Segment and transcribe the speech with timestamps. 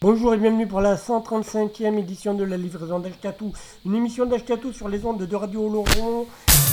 [0.00, 3.52] Bonjour et bienvenue pour la 135e édition de la livraison d'Ashkatou,
[3.84, 6.26] une émission d'Ashkatou sur les ondes de Radio Oloron,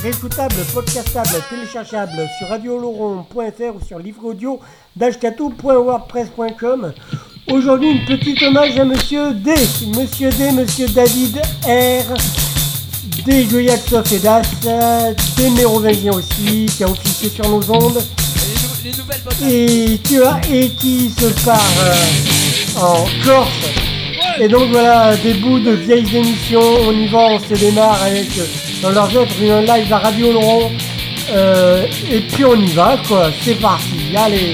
[0.04, 4.60] réécoutable, podcastable, téléchargeable sur radiooloron.fr ou sur livre audio
[4.96, 6.94] d'ashkatou.wordpress.com.
[7.52, 9.56] Aujourd'hui, une petite hommage à Monsieur D,
[9.98, 12.14] Monsieur D, Monsieur David R,
[13.26, 14.44] des Goyaxof et Das,
[15.36, 17.96] des Mérovingiens aussi, qui a officié sur nos ondes.
[17.96, 18.02] Nou-
[18.84, 19.22] les nouvelles
[19.52, 20.18] et qui,
[20.54, 21.96] et qui se part euh,
[22.78, 23.72] en Corse.
[24.40, 28.30] Et donc voilà, des bouts de vieilles émissions, on y va, on se démarre avec
[28.82, 30.72] dans leurs œuvres un live à Radio Laurent.
[31.32, 34.54] Euh, et puis on y va quoi, c'est parti, allez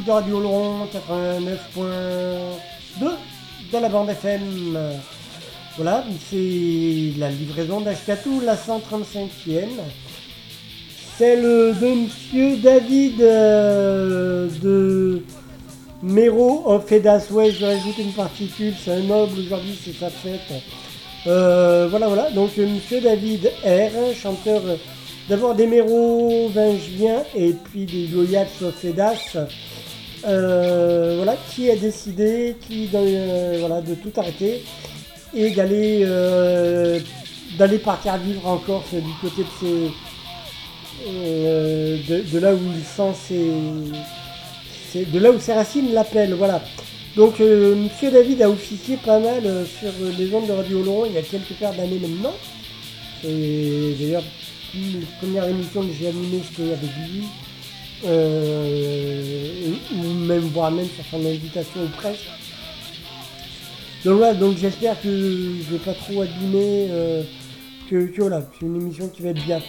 [0.03, 3.06] de Radio Laurent 89.2
[3.72, 4.78] de la bande FM.
[5.78, 9.67] Voilà, c'est la livraison d'Ashkatou, la 135e.
[11.17, 15.23] Celle de Monsieur David euh, de
[16.03, 17.28] Mero of Edas.
[17.31, 20.41] Ouais, je rajoute une particule, c'est un noble aujourd'hui, c'est sa fête.
[21.28, 22.31] Euh, voilà, voilà.
[22.31, 24.61] Donc, Monsieur David R, chanteur
[25.29, 29.38] d'abord des Mérovingiens et puis des Goyats of Edas.
[30.27, 34.63] Euh, voilà, qui a décidé qui, euh, voilà, de tout arrêter
[35.35, 36.99] et d'aller euh,
[37.59, 39.91] d'aller partir vivre en Corse du côté de ses
[42.33, 43.13] de, là où il sent
[44.93, 46.63] ses, de là où ses racines l'appellent voilà.
[47.16, 49.43] Donc euh, Monsieur David a officié pas mal
[49.79, 52.33] sur les ondes de Radio Laurent il y a quelques paires d'années maintenant.
[53.23, 54.23] D'ailleurs
[54.73, 57.25] la première émission que j'ai animée c'était avec lui
[58.05, 62.29] euh, ou même voire même sur son invitation ou presque
[64.05, 67.23] donc voilà, donc j'espère que je vais pas trop abîmer, euh,
[67.89, 69.59] que, voilà, c'est une émission qui va être bien.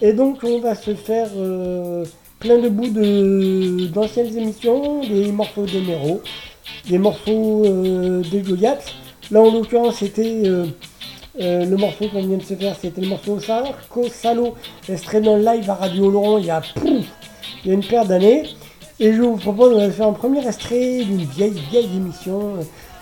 [0.00, 2.04] Et donc on va se faire euh,
[2.38, 6.22] plein de bouts de d'anciennes émissions, des morphos de Méro,
[6.88, 8.94] des euh, des Goliaths.
[9.32, 10.44] Là en l'occurrence c'était
[11.40, 14.54] le morceau qu'on vient de se faire, c'était le morceau Sarko Salo,
[14.88, 17.06] extrait dans live à Radio Laurent il y a, pouf,
[17.64, 18.44] il y a une paire d'années.
[18.98, 22.52] Et je vous propose de faire un premier extrait d'une vieille, vieille émission.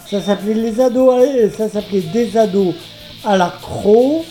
[0.08, 2.74] Ça s'appelait Les ados, à- ça s'appelait Des ados
[3.24, 4.24] à la croc.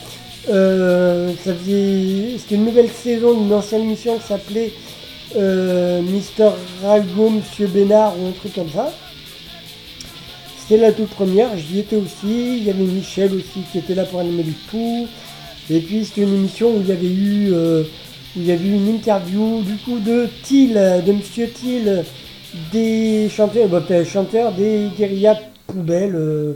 [0.49, 4.71] Euh, ça faisait- C'était une nouvelle saison d'une ancienne émission qui s'appelait
[5.35, 6.49] euh, Mister
[6.81, 8.93] Rago, Monsieur Bénard ou un truc comme ça.
[10.61, 12.57] C'était la toute première, j'y étais aussi.
[12.59, 15.07] Il y avait Michel aussi qui était là pour animer le tout.
[15.69, 17.83] Et puis c'était une émission où il y avait eu, euh,
[18.37, 22.05] il y avait eu une interview du coup de Thiel, de Monsieur Thiel,
[22.71, 26.15] des chanteurs, bah, chanteurs des guérillas poubelles.
[26.15, 26.53] euh,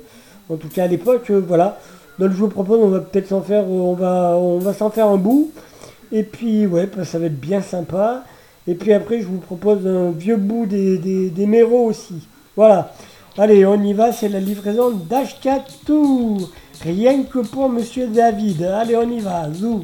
[0.48, 1.80] en tout cas à l'époque, euh, voilà.
[2.19, 4.92] Donc je vous propose, on va peut-être s'en faire, euh, on va, on va s'en
[4.92, 5.51] faire un bout.
[6.12, 8.25] Et puis ouais, bah, ça va être bien sympa.
[8.68, 12.27] Et puis après, je vous propose un vieux bout des, des, des méros aussi.
[12.56, 12.94] Voilà.
[13.38, 16.48] Allez, on y va, c'est la livraison d'Ashkatou.
[16.84, 18.62] Rien que pour Monsieur David.
[18.63, 19.84] Allez, on y va, zou.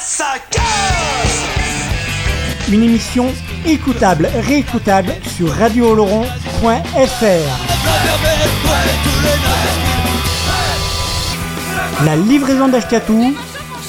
[0.00, 1.42] Ça casse
[2.68, 3.32] Une émission
[3.66, 6.24] écoutable, réécoutable sur radiooloron.fr.
[12.04, 13.34] La livraison d'Ashkatou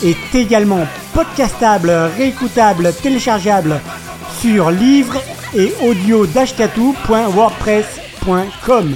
[0.04, 3.80] est également podcastable, réécoutable, téléchargeable
[4.42, 5.22] sur livre
[5.56, 8.96] et audio d'ashkatou.wordpress.com.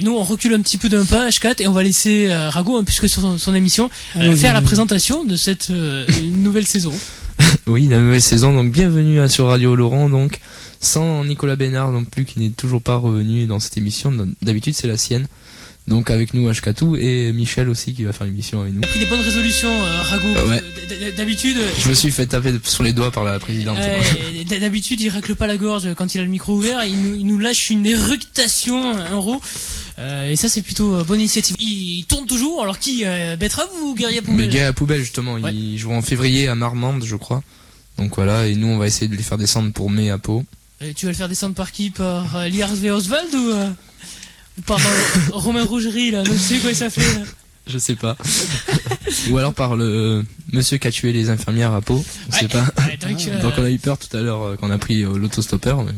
[0.00, 2.76] Nous on recule un petit peu d'un pas, H4, et on va laisser euh, Rago,
[2.76, 6.92] hein, puisque sur son, son émission, euh, faire la présentation de cette euh, nouvelle saison.
[7.66, 10.40] Oui, la nouvelle saison, donc bienvenue à sur Radio Laurent, donc
[10.80, 14.12] sans Nicolas Bénard non plus qui n'est toujours pas revenu dans cette émission.
[14.42, 15.26] D'habitude c'est la sienne.
[15.88, 18.80] Donc avec nous Ashkatou et Michel aussi qui va faire l'émission avec nous.
[18.82, 20.28] T'as pris des bonnes résolutions, euh, Rago.
[20.48, 20.62] Ouais.
[21.16, 23.76] D'habitude, euh, Je me suis fait taper sur les doigts par la présidente.
[23.80, 26.96] euh, d- d'habitude il racle pas la gorge quand il a le micro ouvert, il
[27.02, 29.40] nous, il nous lâche une éructation, un roux.
[29.98, 31.56] Euh, et ça c'est plutôt euh, bonne initiative.
[31.58, 33.04] Il, il tourne toujours, alors qui
[33.38, 34.48] Betrave ou Guerrier Mais Poubelle?
[34.50, 35.52] Gars à poubelle justement, Ouais.
[35.52, 37.42] ils joueront en février à Marmande je crois.
[37.98, 40.44] Donc voilà, et nous on va essayer de les faire descendre pour mai à Pau.
[40.82, 41.90] Euh, Tu vas le faire descendre par qui?
[41.90, 42.90] Par euh, Lars V.
[42.92, 43.52] Oswald ou,
[44.66, 44.78] par
[45.32, 47.24] Romain Rougerie là Je sais quoi ça fait là.
[47.66, 48.16] Je sais pas.
[49.30, 52.04] Ou alors par le euh, monsieur qui a tué les infirmières à Pau.
[52.30, 52.48] Je sais Ouais.
[52.48, 52.64] pas.
[52.82, 54.78] Ouais, donc, euh, Donc on a eu peur tout à l'heure euh, quand on a
[54.78, 55.92] pris euh, l'autostoppeur, mais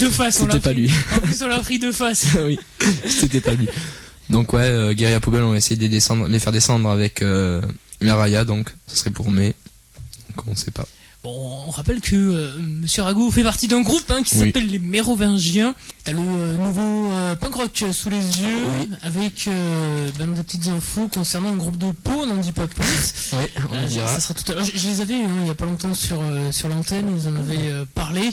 [0.00, 0.82] De face, on l'a c'était pas pris.
[0.82, 0.90] lui.
[1.14, 2.26] En plus, on l'a pris de face.
[2.44, 2.58] oui,
[3.06, 3.68] c'était pas lui.
[4.28, 7.22] Donc ouais, Guerrier à Poubelle, on va essayer de les, descendre, les faire descendre avec
[8.00, 9.54] Miraya, donc ce serait pour mai.
[10.36, 10.86] Donc on sait pas.
[11.24, 14.46] Bon, on rappelle que euh, Monsieur Rago fait partie d'un groupe hein, qui Oui.
[14.48, 15.74] s'appelle les Mérovingiens.
[16.04, 18.58] T'as le euh, nouveau euh, punk rock sous les yeux,
[19.02, 22.66] avec euh, ben, des petites infos concernant un groupe de Pau, on n'en dit pas
[22.66, 22.84] plus.
[23.32, 24.06] Ouais, on Euh, dira.
[24.06, 24.64] ça sera tout à l'heure.
[24.66, 27.26] Je, je les avais hein, il y a pas longtemps sur euh, sur l'antenne, ils
[27.26, 28.28] en avaient euh, parlé.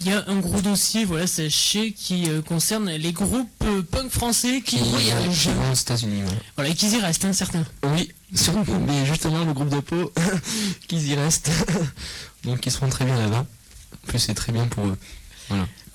[0.00, 4.10] Il y a un gros dossier, voilà, sachez, qui euh, concerne les groupes euh, punk
[4.12, 5.48] français qui voyagent.
[5.72, 6.22] aux États-Unis.
[6.54, 7.64] Voilà, et qu'ils y restent, hein, certains.
[7.92, 10.12] Oui, mais justement le groupe de Pau,
[10.88, 11.50] qu'ils y restent.
[12.44, 13.46] donc ils seront très bien là-bas.
[13.94, 14.96] En plus c'est très bien pour eux.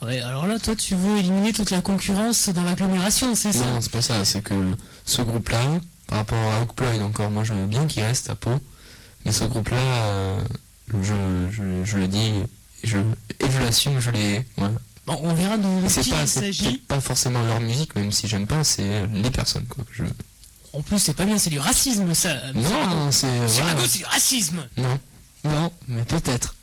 [0.01, 3.65] Ouais, alors là, toi, tu veux éliminer toute la concurrence dans l'agglomération, c'est ça?
[3.65, 4.55] Non, c'est pas ça, c'est que
[5.05, 8.59] ce groupe-là, par rapport à Oakploid encore, moi veux bien qu'il reste à Pau,
[9.25, 10.41] mais ce groupe-là, euh,
[11.03, 11.13] je,
[11.51, 12.31] je, je le dis,
[12.83, 14.73] je, et je l'assume, je les, voilà.
[15.05, 16.77] Bon, on verra de qui pas, il s'agit.
[16.77, 19.83] pas forcément leur musique, même si j'aime pas, c'est les personnes, quoi.
[19.91, 20.03] Je...
[20.73, 22.33] En plus, c'est pas bien, c'est du racisme, ça.
[22.53, 23.75] Non, c'est, voilà.
[23.87, 24.65] C'est du racisme.
[24.77, 24.99] Non,
[25.43, 26.55] non, mais peut-être.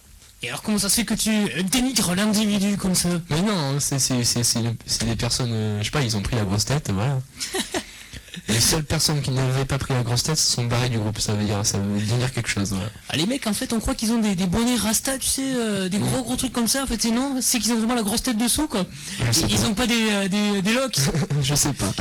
[0.43, 3.09] Et alors, comment ça se fait que tu euh, dénigres l'individu comme ça?
[3.29, 6.23] Mais non, c'est c'est c'est c'est c'est des personnes, euh, je sais pas, ils ont
[6.23, 7.21] pris la grosse tête, voilà.
[8.49, 11.19] les seules personnes qui n'avaient pas pris la grosse tête se sont barrées du groupe,
[11.21, 12.71] ça veut dire ça veut dire quelque chose.
[12.71, 12.89] Voilà.
[13.09, 15.43] Ah, les mecs, en fait, on croit qu'ils ont des, des bonnets rasta, tu sais,
[15.57, 16.83] euh, des gros gros trucs comme ça.
[16.83, 18.85] En fait, c'est non, c'est qu'ils ont vraiment la grosse tête dessous, quoi.
[19.49, 20.99] Ils ont pas des, euh, des, des locks.
[21.43, 21.93] je sais pas.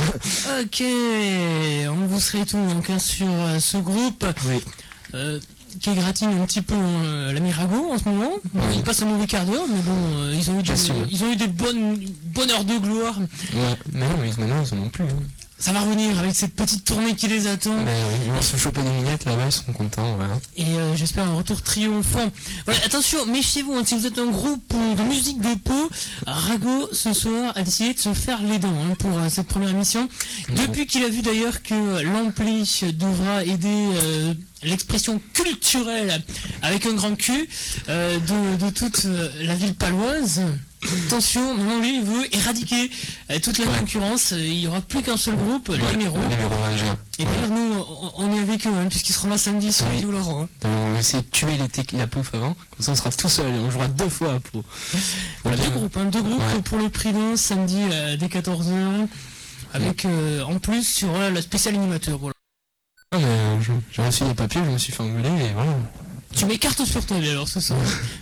[0.60, 0.82] ok,
[1.90, 4.60] on vous serait tout donc hein, sur euh, ce groupe Oui.
[5.14, 5.38] euh,
[5.80, 8.30] qui gratine un petit peu euh, la Mirago en ce moment.
[8.54, 8.60] Oui.
[8.76, 10.72] Ils passent un mauvais quart d'heure, mais bon, euh, ils ont eu, des,
[11.10, 11.98] ils ont eu des bonnes,
[12.34, 13.18] bonnes heures de gloire.
[13.18, 13.76] Ouais.
[13.92, 15.04] Mais non, mais maintenant ils en ont plus.
[15.04, 15.08] Hein.
[15.60, 17.74] Ça va revenir avec cette petite tournée qui les attend.
[17.84, 20.38] Mais oui, ils vont se choper des vignettes là-bas, ils seront contents, voilà.
[20.56, 22.30] Et euh, j'espère un retour triomphant.
[22.64, 25.90] Voilà, attention, méfiez-vous, hein, si vous êtes un groupe de musique de peau,
[26.26, 29.70] Rago ce soir a décidé de se faire les dents hein, pour euh, cette première
[29.70, 30.08] émission.
[30.50, 36.22] Depuis qu'il a vu d'ailleurs que l'ampli devra aider euh, l'expression culturelle
[36.62, 37.48] avec un grand cul
[37.88, 39.06] de, de toute
[39.40, 40.42] la ville paloise.
[41.06, 42.90] Attention, maintenant lui il veut éradiquer
[43.30, 43.78] euh, toute la Ouais.
[43.80, 44.32] concurrence.
[44.32, 46.18] Euh, Il n'y aura plus qu'un seul groupe, les numéros.
[46.28, 46.96] Les rageurs.
[47.18, 47.84] Et d'ailleurs nous,
[48.16, 49.88] on- est avec eux, hein, puisqu'ils seront là samedi sur.
[49.90, 50.42] Lille Laurent.
[50.44, 50.48] hein.
[50.64, 53.28] On va essayer de tuer les tec- la pouffe avant, comme ça on sera tout
[53.28, 54.62] seul et on jouera deux fois pour.
[54.62, 54.64] pour
[55.42, 56.62] Voilà, bien- deux groupes, hein, deux groupes Ouais.
[56.62, 59.08] pour le prix d'un samedi euh, dès 14h.
[59.74, 62.18] Avec euh, en plus sur euh, la spéciale animateur.
[62.18, 62.34] Voilà.
[63.12, 63.18] Ah,
[63.92, 65.72] j'ai reçu des papiers, je me suis fait engueuler et voilà.
[66.36, 67.78] Tu mets carte sur table alors ce soir.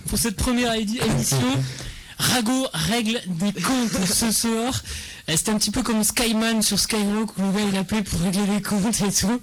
[0.08, 1.38] pour cette première édi- édition,
[2.18, 4.82] Rago règle des comptes ce soir.
[5.28, 8.20] Euh, C'était un petit peu comme Skyman sur Skyrock où le gars il appelait pour
[8.20, 9.40] régler les comptes et tout.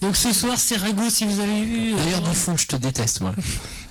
[0.00, 1.92] Donc ce soir c'est Rago si vous avez vu.
[1.92, 3.34] euh, D'ailleurs, du fond, je te déteste, moi.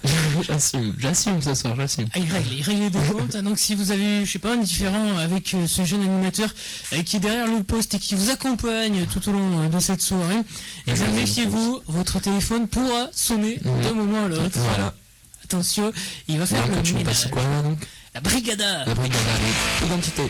[0.47, 2.07] j'assume, j'assume ce soir, j'assume.
[2.13, 3.35] Ah, il règle, il règle des comptes.
[3.37, 6.49] Donc si vous avez, je sais pas, un différent avec euh, ce jeune animateur
[6.93, 9.79] euh, qui est derrière le poste et qui vous accompagne tout au long euh, de
[9.79, 10.41] cette soirée,
[10.87, 13.81] eh méfiez-vous, votre téléphone pourra sonner Mhm.
[13.83, 14.59] d'un moment à l'autre.
[14.59, 14.93] Voilà.
[15.43, 15.91] Attention,
[16.29, 17.27] il va faire le ménage.
[18.13, 18.85] La brigada.
[18.85, 20.21] La brigade avec identité.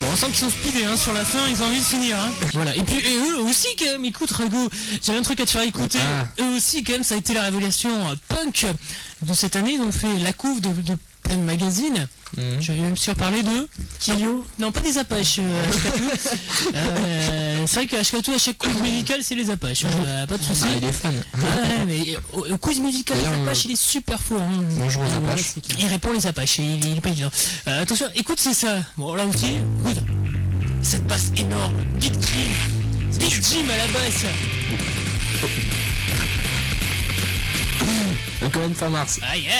[0.00, 2.18] Bon, on sent qu'ils sont speedés hein, sur la fin, ils ont envie de finir.
[2.18, 2.30] Hein.
[2.54, 2.74] Voilà.
[2.74, 4.70] Et puis et eux aussi quand même, écoute Rago,
[5.02, 5.98] j'avais un truc à te faire écouter.
[6.00, 6.42] Ah.
[6.42, 8.66] Eux aussi quand même, ça a été la révélation euh, punk
[9.20, 9.74] de cette année.
[9.74, 10.96] Ils ont fait la couve de, de
[11.44, 12.06] magazines.
[12.36, 12.60] Mhm.
[12.60, 13.68] J'avais même surparlé de
[14.00, 14.44] Kilio.
[14.58, 15.64] Non, pas des Apaches, euh.
[16.74, 19.84] Euh, c'est vrai que Ashkatu, à chaque quiz musical, c'est les Apaches.
[19.84, 20.64] Euh, pas de soucis.
[20.66, 21.14] Ah, il est fan.
[21.86, 24.40] Mais au, au quiz musical Apaches, il est super fort.
[24.40, 24.64] Hein.
[24.78, 25.54] Bonjour aux Ouais, Apaches.
[25.78, 27.30] Il répond les Apaches, et il, il est pas évident.
[27.66, 28.78] Attention, écoute, c'est ça.
[28.96, 30.02] Bon, là aussi, écoute.
[30.82, 31.74] Cette basse énorme.
[32.00, 33.18] Big Jim.
[33.18, 34.24] Big Jim à la basse.
[38.42, 39.20] Le Cohen fin mars.
[39.22, 39.50] Ah yeah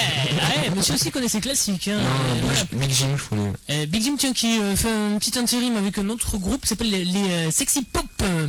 [0.41, 1.89] Ah, yeah, monsieur aussi connaît ses classiques.
[1.89, 1.99] Hein.
[1.99, 2.61] Non, voilà.
[2.73, 3.53] Big Jim, je connais.
[3.71, 6.69] Euh, Big Jim tiens qui euh, fait un petit intérim avec un autre groupe qui
[6.69, 8.05] s'appelle les, les, euh, Sexy Pop.
[8.23, 8.49] euh,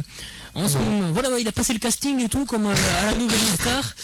[0.56, 3.06] en ce moment, voilà, ouais, il a passé le casting et tout comme euh, à
[3.12, 3.96] la nouvelle star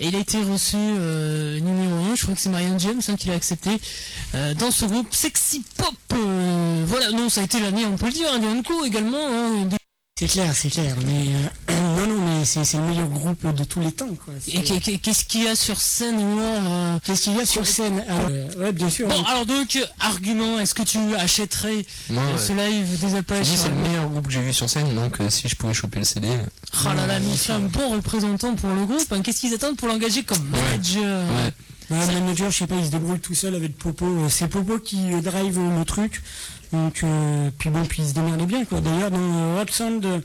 [0.00, 3.16] et il a été reçu euh, numéro 1, je crois que c'est Marianne James hein,
[3.18, 3.70] qui l'a accepté
[4.34, 5.94] euh, dans ce groupe Sexy Pop.
[6.86, 9.18] voilà, non, ça a été l'année, on peut le dire, hein, des Unco également.
[9.28, 9.76] Hein, des-
[10.18, 10.94] C'est clair, c'est clair.
[11.06, 11.74] Mais
[12.44, 14.08] c'est le meilleur groupe de tous les temps.
[14.24, 14.34] Quoi.
[14.48, 17.66] Et qu'est- qu'est- qu'est-ce qu'il y a sur scène euh, Qu'est-ce qu'il y a sur
[17.66, 19.08] scène Alors, euh, Ouais, bien sûr.
[19.08, 23.46] Bon, alors donc, argument, est-ce que tu achèterais Moi, euh, ce live des Je Apaches
[23.48, 25.74] dis, c'est le meilleur groupe que j'ai vu sur scène, donc euh, si je pouvais
[25.74, 26.28] choper le CD.
[26.84, 29.12] Oh là là, mais c'est un bon représentant pour le groupe.
[29.12, 29.20] hein.
[29.22, 31.52] Qu'est-ce qu'ils attendent pour l'engager comme manager Ouais.
[31.90, 34.28] Manager, je sais pas, il se débrouille tout seul avec Popo.
[34.28, 36.22] C'est Popo qui drive le truc.
[36.72, 38.80] Donc, euh, puis bon, puis il se démerde bien, quoi.
[38.80, 40.20] D'ailleurs, dans euh, Sound, euh,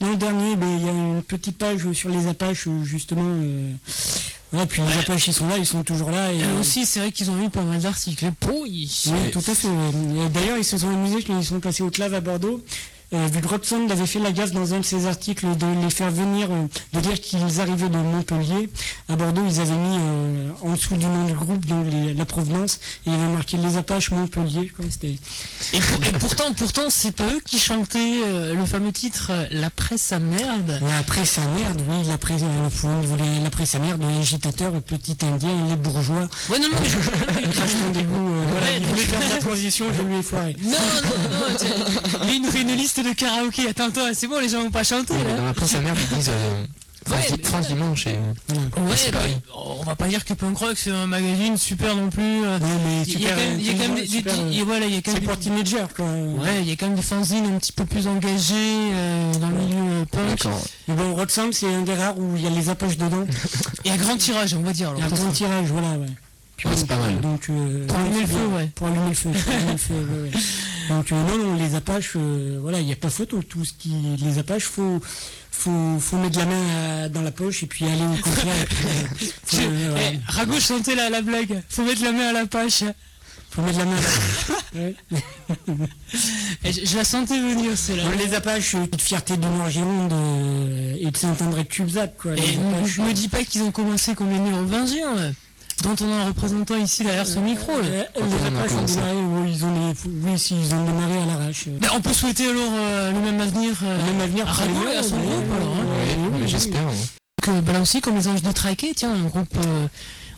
[0.00, 3.22] dans le dernier, ben, il y a une petite page sur les Apaches, où, justement.
[3.24, 3.72] Euh,
[4.52, 6.32] ouais, puis les Apaches, ils sont là, ils sont toujours là.
[6.32, 8.30] Et, Et euh, aussi, c'est vrai qu'ils ont eu pas mal d'articles.
[8.40, 9.68] Pour ils- Oui, tout à fait.
[10.34, 12.62] D'ailleurs, ils se sont amusés quand ils sont passés au Clave à Bordeaux.
[13.14, 15.90] Euh, vu que Robson avait fait la gaffe dans un de ses articles de les
[15.90, 18.68] faire venir, euh, de dire qu'ils arrivaient de Montpellier.
[19.08, 22.24] À Bordeaux, ils avaient mis euh, en dessous du nom du groupe donc les- la
[22.24, 24.72] provenance et il y avait marqué les Apaches Montpellier.
[24.74, 24.84] Quoi.
[25.04, 25.18] Et,
[25.80, 30.10] pour- et pourtant, pourtant, c'est pas eux qui chantaient euh, le fameux titre La presse
[30.12, 30.80] à merde.
[30.82, 34.80] la presse à merde, oui, la presse, voulez la presse à merde, les agitateurs, le
[34.80, 36.28] petit indien, les bourgeois.
[36.50, 40.16] Ouais, non, non, mais je- des goûts, voilà, il voulait faire la transition, je lui
[40.16, 40.56] ai foiré.
[40.60, 40.76] Non, non,
[42.20, 42.70] non, nous fait une
[43.02, 43.68] liste de karaoké.
[43.68, 45.34] Attends, toi, c'est bon, les gens vont pas chanter, Ouais, là.
[45.34, 46.64] dans la presse à merde, ils disent euh,
[47.08, 48.18] Ouais, mais- France Dimanche et.
[48.50, 49.20] Ouais, c'est bah,
[49.54, 52.44] on va pas dire que Punk Rock, c'est un magazine super non plus.
[52.44, 54.06] euh, Non, mais Il y a super, quand même, il y a quand même des,
[54.08, 56.04] super, des- euh, et voilà, il y a quand même pour des, teenager, quoi.
[56.04, 59.48] ouais, il y a quand même des fanzines un petit peu plus engagés euh, dans
[59.50, 60.52] le milieu euh, punk.
[60.88, 63.24] Mais bon, Rock Sound, c'est un des rares où il y a les Apaches dedans.
[63.84, 64.88] Et à grand tirage, on va dire.
[64.88, 64.98] alors.
[64.98, 66.06] Il y a un grand tirage, voilà, ouais.
[66.56, 67.20] Puis, Ouais, c'est pas mal.
[67.20, 68.70] Donc, euh, Pour allumer le feu, ouais.
[68.74, 69.28] Pour allumer le feu.
[69.30, 69.94] le
[70.24, 70.30] ouais, ouais.
[70.88, 73.42] Donc euh, non, non, les Apaches, euh, voilà, il n'y a pas photo.
[73.42, 73.90] Tout ce qui,
[74.22, 75.00] les Apaches, faut,
[75.50, 80.00] faut, faut mettre la main à- dans la poche et puis aller au voilà.
[80.12, 81.62] Eh, Rago, je sentais la, la blague.
[81.68, 82.84] Faut mettre la main à la pâche.
[83.50, 83.96] Faut mettre la main.
[84.74, 84.94] Ouais.
[86.64, 88.04] Eh, je, je la sentais venir, c'est là.
[88.08, 90.12] Ouais, les Apaches, de fierté du Nord-Gironde
[91.00, 92.32] et de Saint-André de Cubzac, quoi.
[92.36, 92.98] Et ne Apaches.
[92.98, 95.30] me dis pas qu'ils ont commencé comme les mérovingiens, là,
[95.82, 97.72] dont on a un représentant ici derrière ce micro.
[97.72, 98.68] Euh, on les ont démarré,
[99.48, 101.66] ils ont les, oui, si, ils ont démarré à l'arrache.
[101.94, 104.52] on peut souhaiter alors euh, le même avenir, euh, Même avenir à
[104.98, 105.76] et son groupe, alors.
[105.76, 106.46] hein.
[106.46, 106.80] j'espère.
[106.80, 106.92] hein.
[107.42, 109.86] Que, ben, là aussi, comme les Anges de Traquet, tiens, un groupe euh,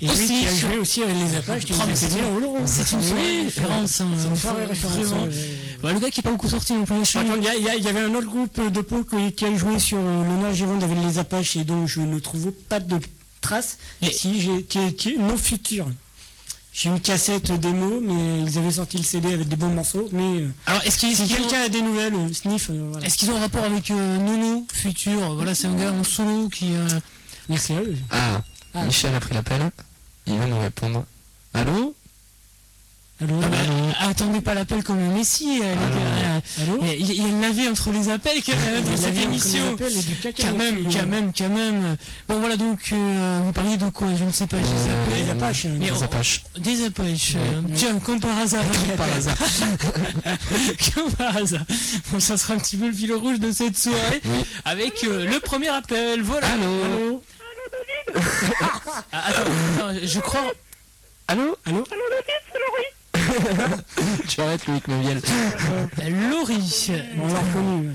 [0.01, 2.67] Et lui aussi qui a joué aussi avec les Apaches, qui Oh, c'est au Laurent.
[2.67, 4.97] C'est une soirée référence, hein, C'est une soirée référence.
[4.97, 5.23] vraiment.
[5.23, 5.35] ouais, ouais.
[5.83, 6.97] Bah, le gars qui est pas beaucoup sorti non plus.
[7.15, 9.05] il y avait un autre groupe de pau
[9.37, 12.81] qui, a joué sur le Nord-Gironde avec les Apaches et dont je ne trouve pas
[12.81, 12.97] de
[13.41, 13.79] traces.
[14.03, 15.87] Et- Si, j'ai, non futur.
[16.73, 20.09] J'ai une cassette démo, mais ils avaient sorti le CD avec des bons morceaux.
[20.13, 23.05] Mais euh, Alors, est-ce qu'ils si quelqu'un ont, a des nouvelles, euh, sniff, euh, voilà.
[23.07, 26.49] est-ce qu'ils ont un rapport avec euh, Nono, Futur Voilà, c'est un gars en solo
[26.49, 26.75] qui.
[26.75, 26.87] euh,
[27.49, 27.97] Merci à eux.
[28.11, 28.43] Ah,
[28.75, 28.85] Ah.
[28.85, 29.71] Michel a pris l'appel.
[30.27, 31.05] Il va nous répondre.
[31.55, 31.97] Allô?
[33.21, 33.35] Allô,
[33.99, 37.25] ah, attendez pas l'appel comme un messie, euh, euh, allô Il y, a- il y
[37.25, 39.75] a une lavée entre les appels quand même dans Il y cette comme émission.
[39.75, 41.97] appelle, du caca Quand même, quand euh, même, quand même.
[42.29, 44.07] Bon voilà donc euh, vous parliez de quoi?
[44.17, 44.57] Je ne sais pas.
[44.59, 45.47] Euh, pas.
[45.47, 45.67] Apaches.
[45.67, 46.43] on- Apaches.
[46.59, 47.33] Des Apaches.
[47.35, 48.63] euh, Tiens, comme par hasard.
[48.97, 49.37] Par hasard.
[50.95, 51.65] comme par hasard.
[52.13, 54.21] Bon, ça sera un petit peu le fil rouge de cette soirée.
[54.27, 54.45] Oui.
[54.65, 56.23] Avec euh, le premier appel.
[56.23, 56.47] Voilà.
[56.53, 57.23] Allô
[59.13, 60.53] Ah, attends, attends, je crois.
[61.31, 61.85] Allô Allô
[64.29, 65.21] Tu arrêtes Loïc Meviel.
[65.21, 66.91] euh, Laurie.
[67.21, 67.91] On l'a reconnu.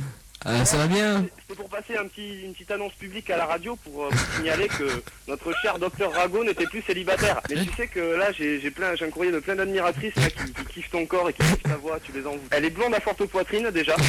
[0.45, 3.45] Euh, ça va bien C'est pour passer un petit, une petite annonce publique à la
[3.45, 7.39] radio pour euh, vous signaler que notre cher docteur Rago n'était plus célibataire.
[7.49, 10.51] Mais tu sais que là, j'ai plein, j'ai un courrier de plein d'admiratrices là, qui,
[10.51, 12.41] qui kiffent ton corps et qui kiffent ta voix, tu les envoies.
[12.51, 13.95] Elle est blonde à forte poitrine déjà.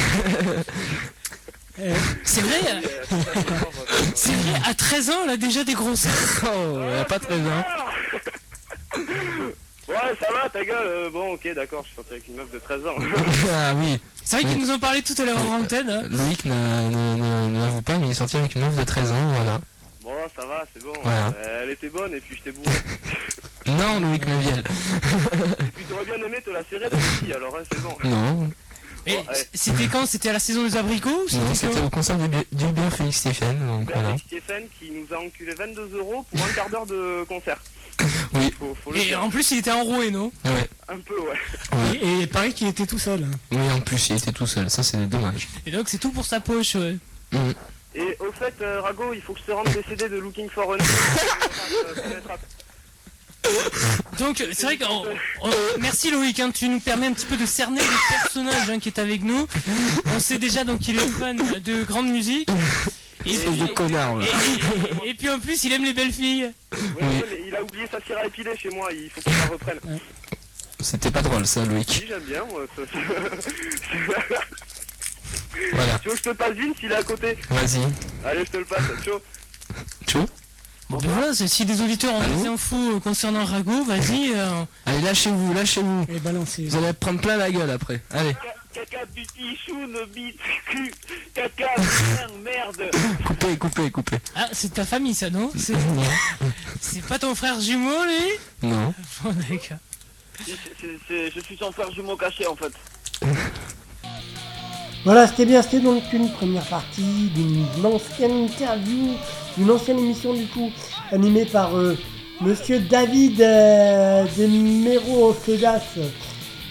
[2.23, 2.81] C'est vrai, euh,
[4.15, 6.07] c'est vrai, à 13 ans, elle a déjà des grosses.
[6.45, 7.65] Oh, elle a pas très bien.
[9.87, 10.75] Ouais, ça va, ta gueule.
[10.87, 12.95] euh, bon, ok, d'accord, je suis sorti avec une meuf de 13 ans.
[13.51, 15.89] Ah oui, C'est vrai qu'ils nous ont parlé tout à l'heure en antenne.
[15.89, 16.03] hein.
[16.09, 19.11] Loïc ne- ne- ne l'avoue pas, mais il est sorti avec une meuf de 13
[19.11, 19.61] ans, voilà.
[20.01, 20.93] bon, ça va, c'est bon.
[21.03, 21.27] Voilà.
[21.37, 22.75] Euh, elle était bonne et puis je t'ai bourré.
[23.67, 24.59] Non, Loïc Meviel.
[24.59, 27.97] Et puis t'aurais bien aimé te la serrer aussi, alors hein, c'est bon.
[28.03, 28.49] Non,
[29.07, 29.17] Et
[29.55, 30.05] c'était quand?
[30.05, 32.27] C'était à la saison des abricots ou non, c'était c'était quand au concert du
[32.67, 34.09] bien Félix Stéphane, donc voilà.
[34.09, 37.57] Avec Stéphane qui nous a enculé 22 euros pour un quart d'heure de concert.
[38.35, 38.53] Oui.
[38.59, 40.31] Faut, faut le Et en plus, il était enroué, non?
[40.43, 41.29] Ouais, Un peu, ouais.
[41.73, 41.99] ouais.
[42.01, 43.25] Et, et pareil qu'il était tout seul.
[43.51, 45.47] Oui, en plus, il était tout seul, ça c'est dommage.
[45.65, 46.97] Et donc, c'est tout pour sa poche, ouais.
[47.31, 47.51] Mm.
[47.95, 50.49] Et au fait, euh, Rago, il faut que je te rende tes CD de Looking
[50.49, 50.83] for a New.
[54.19, 54.85] Donc, c'est vrai que.
[55.79, 58.89] merci Loïc, hein, tu nous permets un petit peu de cerner le personnage hein, qui
[58.89, 59.47] est avec nous.
[60.15, 62.49] On sait déjà donc qu'il est fan de grande musique.
[63.25, 64.25] Et, Espèce de connard, et-
[65.05, 66.51] et- et puis en plus, il aime les belles filles.
[66.71, 69.33] Ouais, ouais, mais il a oublié sa cire à épiler chez moi, il faut qu'il
[69.33, 69.79] la reprenne.
[70.79, 71.89] C'était pas drôle ça, Loïc.
[71.91, 72.61] Si, j'aime bien, moi.
[72.75, 72.83] ça-
[75.73, 77.79] Voilà, tu veux que je te passe Vince, il est à côté vas-y.
[78.25, 79.21] Allez, je te le passe, chaud.
[80.05, 80.25] Tchou
[80.89, 84.33] Bon, ben voilà, c'est- si des auditeurs ont Allô des infos euh, concernant Rago, vas-y.
[84.35, 86.05] euh, Allez, lâchez-vous, lâchez-vous.
[86.09, 86.67] Et.
[86.67, 88.01] Vous allez prendre plein la gueule après.
[88.11, 88.35] Allez,
[88.75, 90.37] Caca, pipi, choune, bite,
[90.69, 90.93] cul,
[91.33, 91.69] caca,
[92.43, 92.91] merde, merde.
[93.25, 94.17] coupez, coupez, coupez.
[94.35, 98.93] Ah, c'est ta famille, ça, non C'est pas ton frère jumeau, lui non.
[99.23, 99.77] Bon, d'accord.
[100.45, 102.73] Je suis son frère jumeau caché, en fait.
[105.05, 109.13] Voilà, c'était bien, c'était donc une première partie d'une ancienne interview,
[109.57, 110.69] d'une ancienne émission du coup,
[111.13, 111.97] animée par euh,
[112.41, 114.47] Monsieur David euh, des.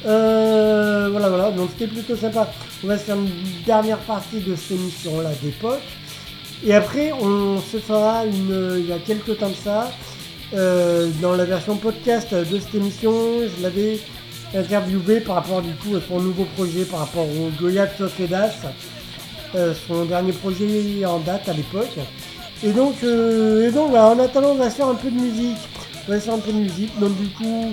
[0.07, 2.51] Euh, voilà, voilà, donc c'était plutôt sympa.
[2.83, 3.31] On va se faire une
[3.65, 5.81] dernière partie de cette émission-là d'époque.
[6.65, 9.91] Et après, on se fera une, euh, il y a quelques temps de ça,
[10.55, 13.13] euh, dans la version podcast de cette émission,
[13.57, 13.99] je l'avais
[14.55, 18.55] interviewé par rapport du coup à son nouveau projet par rapport au Goya Fedas,
[19.55, 21.97] euh, son dernier projet en date à l'époque.
[22.63, 25.21] Et donc, euh, et donc voilà, en attendant, on va se faire un peu de
[25.21, 25.59] musique.
[26.07, 26.99] On va se faire un peu de musique.
[27.01, 27.73] Donc du coup,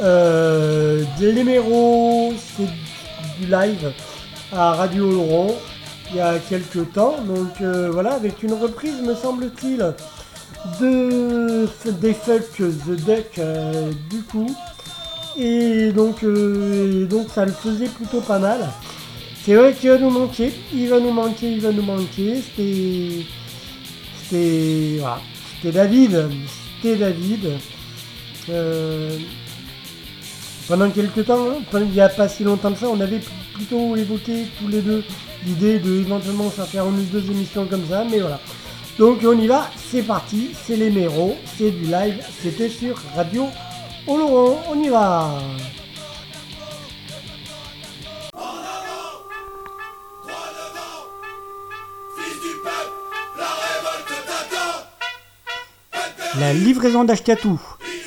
[0.00, 2.66] euh, des Léméros, c'est
[3.38, 3.92] du live
[4.52, 5.54] à Radio Laurent
[6.12, 7.16] il y a quelques temps.
[7.26, 9.94] Donc euh, voilà, avec une reprise, me semble-t-il,
[10.80, 11.68] de
[12.00, 14.54] des Fuck the Duck euh, du coup.
[15.38, 18.68] Et donc, euh, et donc ça le faisait plutôt pas mal.
[19.44, 22.42] C'est vrai qu'il va nous manquer, il va nous manquer, il va nous manquer.
[22.42, 23.24] C'était.
[24.22, 24.98] C'était.
[25.00, 25.20] Voilà.
[25.56, 26.28] C'était David.
[26.82, 27.50] C'était David.
[28.50, 29.16] euh,
[30.68, 33.20] pendant quelques temps, hein, il n'y a pas si longtemps que ça, on avait
[33.54, 35.04] plutôt évoqué tous les deux
[35.44, 38.40] l'idée de éventuellement faire faire une ou deux émissions comme ça, mais voilà.
[38.98, 43.46] Donc on y va, c'est parti, c'est les méros, c'est du live, c'était sur Radio
[44.06, 45.30] Oloron, on y va
[56.38, 57.60] La livraison d'Ashkatou.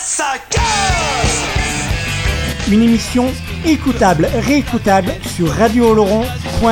[0.00, 1.42] Ça casse
[2.68, 3.32] Une émission
[3.64, 6.64] écoutable, réécoutable sur radiooloron.fr.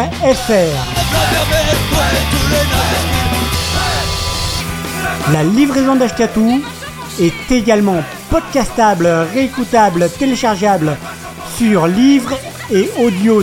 [5.33, 6.63] La livraison d'Ashkatou
[7.21, 10.97] est également podcastable, réécoutable, téléchargeable
[11.57, 12.37] sur livre
[12.73, 13.43] et audio.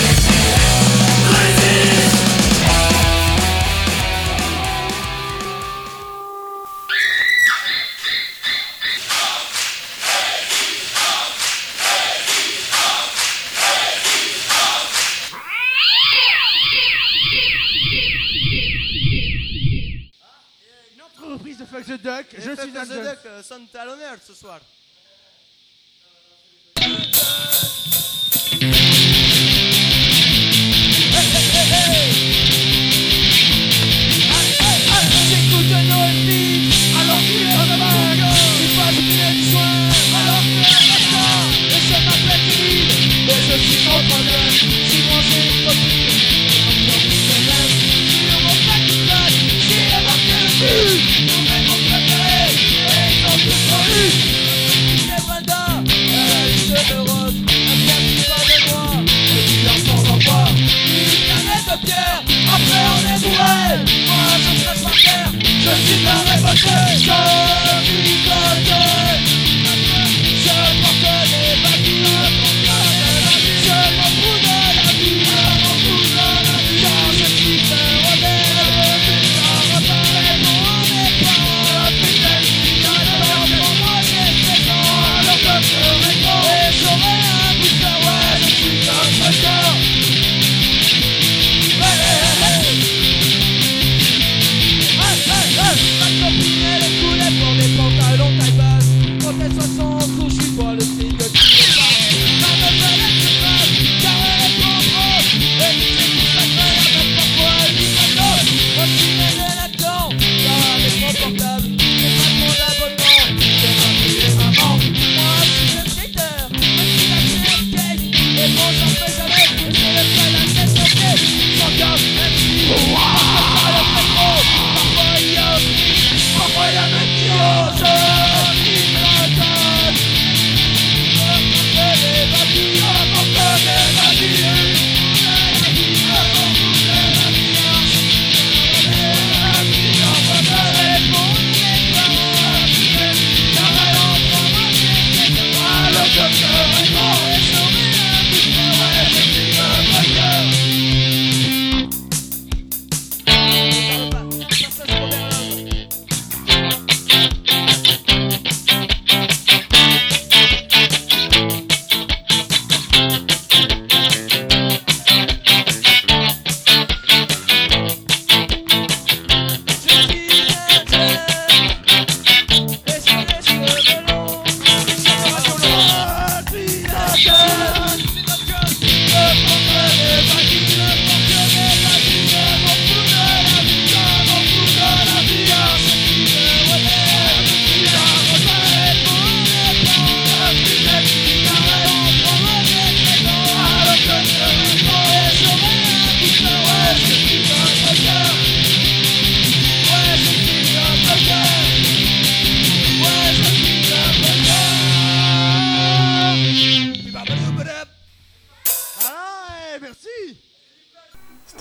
[22.37, 23.43] Je suis un Jones.
[23.43, 24.59] sonne à l'honneur ce soir.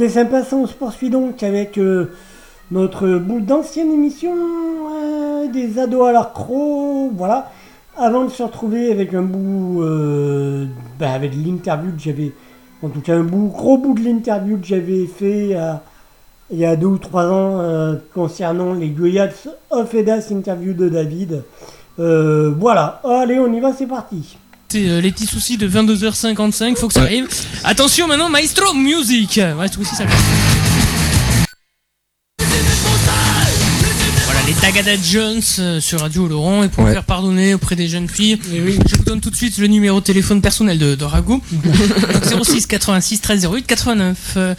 [0.01, 2.07] C'était sympa, ça on se poursuit donc avec euh,
[2.71, 7.51] notre bout d'ancienne émission euh, des ados à l'arcro, voilà.
[7.99, 10.65] Avant de se retrouver avec un bout, euh,
[10.99, 12.33] bah, avec l'interview que j'avais,
[12.83, 15.55] en tout cas un bout, gros bout de l'interview que j'avais fait
[16.51, 21.43] il y a deux ou trois ans concernant les Goyats of Edas interview de David.
[21.99, 24.39] Voilà, allez on y va, c'est parti.
[24.73, 27.27] C'est euh, les petits soucis de 22h55, faut que ça arrive.
[27.65, 29.41] Attention maintenant, Maestro Music.
[29.59, 30.05] Ouais, ce coup-ci, ça
[34.73, 36.95] Tagada Jones euh, sur Radio Laurent et pour me Ouais.
[36.95, 40.05] faire pardonner auprès des jeunes filles, je vous donne tout de suite le numéro de
[40.05, 41.43] téléphone personnel de, de Rago.
[42.31, 44.17] Donc 06 86 13 08 89.
[44.37, 44.55] Euh,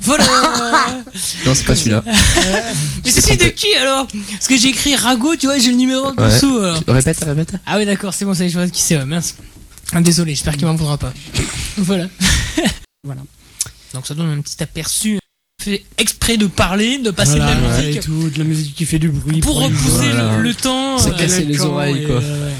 [0.00, 0.24] voilà
[1.46, 2.02] Non, c'est pas celui-là.
[3.04, 4.08] Mais c'est celui de qui alors?
[4.32, 6.28] Parce que j'ai écrit Rago, tu vois, j'ai le numéro en Ouais.
[6.34, 6.82] dessous alors.
[6.88, 7.52] Répète, répète.
[7.64, 9.36] Ah oui d'accord, c'est bon, ça y est, je vois qui c'est, ouais, mince.
[9.92, 11.12] Ah, désolé, j'espère qu'il m'en voudra pas.
[11.76, 12.08] voilà.
[13.04, 13.20] Voilà.
[13.94, 15.20] Donc ça donne un petit aperçu.
[15.64, 18.44] Fait exprès de parler, de passer Voilà, de la ouais, musique et tout, de la
[18.44, 19.40] musique qui fait du bruit.
[19.40, 20.36] pour repousser Voilà.
[20.38, 20.98] le, le temps.
[20.98, 22.16] C'est euh, cassé les oreilles, quoi.
[22.20, 22.50] euh,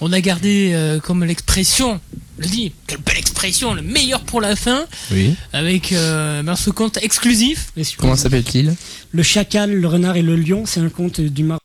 [0.00, 2.00] on a gardé euh, comme l'expression,
[2.38, 5.34] je le dis, quelle belle expression, le meilleur pour la fin, Oui.
[5.52, 7.72] avec euh, ben, ce compte exclusif.
[7.96, 8.76] Comment s'appelle-t-il?
[9.10, 11.58] Le chacal, le renard et le lion, c'est un conte du Mar.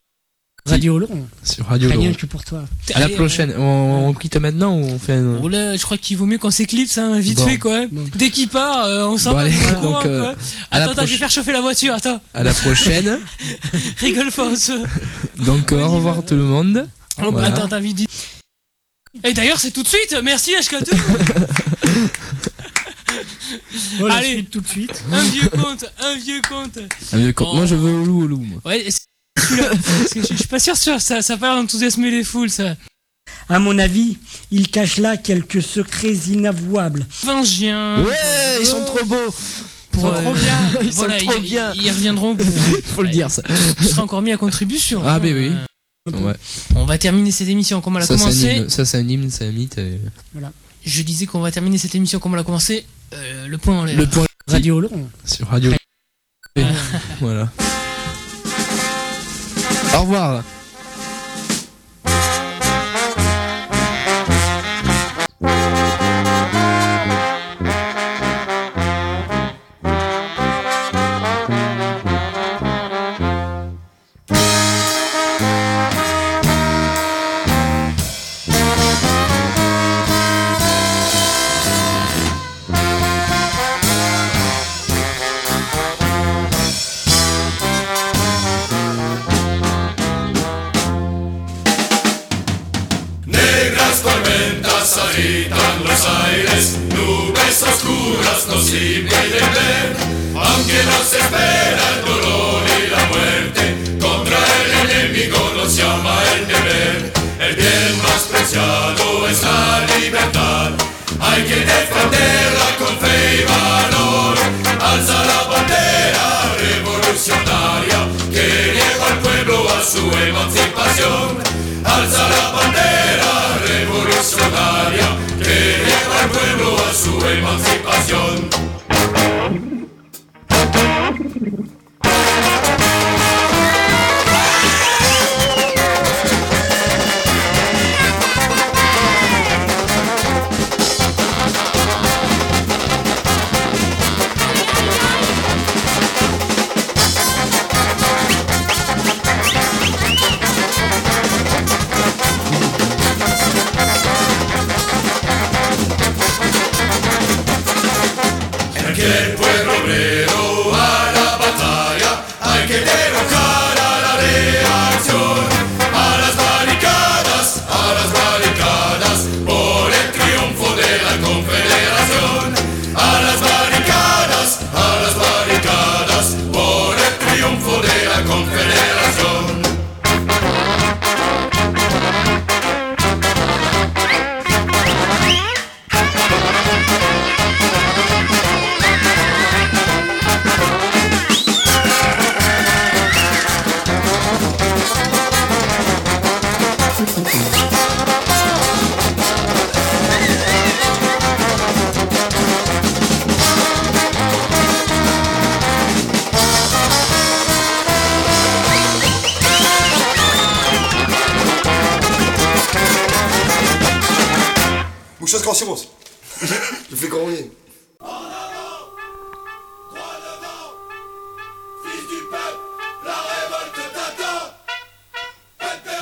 [0.65, 1.27] Radio Laurent.
[1.43, 2.13] Sur Radio Rien Laurent.
[2.13, 2.63] que pour toi.
[2.93, 3.53] À la prochaine.
[3.57, 5.39] On, on quitte maintenant ou on fait un...
[5.43, 7.45] Oh là, je crois qu'il vaut mieux qu'on s'éclipse, hein, vite Bon.
[7.47, 7.85] fait quoi.
[7.87, 8.05] Bon.
[8.15, 9.43] Dès qu'il part, euh, on s'en va.
[9.81, 10.35] donc, euh, quoi.
[10.71, 12.21] à la Attends, attends, je vais faire chauffer la voiture, attends.
[12.33, 13.19] À la prochaine.
[13.97, 14.53] Rigole pas.
[15.45, 16.87] Donc, au revoir tout le monde.
[17.17, 17.47] Oh, bah, Voilà.
[17.47, 18.07] Attends, t'as dire.
[19.25, 20.15] Et d'ailleurs, c'est tout de suite.
[20.23, 20.95] Merci HK2.
[23.99, 24.43] Voilà, Allez.
[24.45, 25.03] tout de suite.
[25.11, 26.79] un vieux compte, un vieux compte.
[27.11, 28.61] Ah, mais quand- Moi, je veux au loup, au loup, moi.
[28.65, 28.85] Ouais,
[29.49, 29.69] celui-là.
[30.15, 32.75] Je, suis pas sûr, sûr, ça, ça va enthousiasmer les foules, ça.
[33.49, 34.17] À mon avis,
[34.51, 37.05] il cache là quelques secrets inavouables.
[37.23, 38.03] Vengien.
[38.03, 39.33] Ouais, ils sont trop beaux.
[39.91, 40.57] Pour, sont euh, trop bien.
[40.81, 41.73] Ils voilà, sont trop ils, bien.
[41.75, 42.35] Ils reviendront.
[42.95, 43.43] Faut le dire, ça.
[43.79, 45.03] Ce sera encore mis à contribution.
[45.05, 45.19] Ah, hein.
[45.21, 45.51] mais oui.
[46.11, 46.33] Ouais.
[46.75, 48.55] On va terminer cette émission comme a c'est un commencé.
[48.55, 48.69] hymne.
[48.69, 49.77] Ça, c'est un hymne, c'est un mythe.
[49.77, 50.01] et-
[50.85, 52.85] Je disais qu'on va terminer cette émission comme elle a commencé.
[53.13, 53.97] Euh, le point en l'air.
[53.97, 55.07] Le point Radio Laurent.
[55.25, 55.71] sur Radio.
[57.21, 57.49] voilà.
[59.95, 60.43] Au revoir.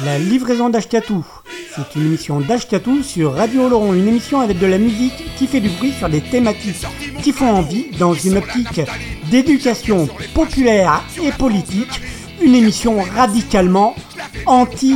[0.05, 1.25] La livraison d'Ashkatou.
[1.75, 5.59] C'est une émission d'Ashkatou sur Radio Laurent, une émission avec de la musique qui fait
[5.59, 6.85] du bruit sur des thématiques
[7.21, 8.81] qui font envie dans une optique
[9.29, 12.01] d'éducation populaire et politique.
[12.41, 13.95] Une émission radicalement
[14.45, 14.95] anti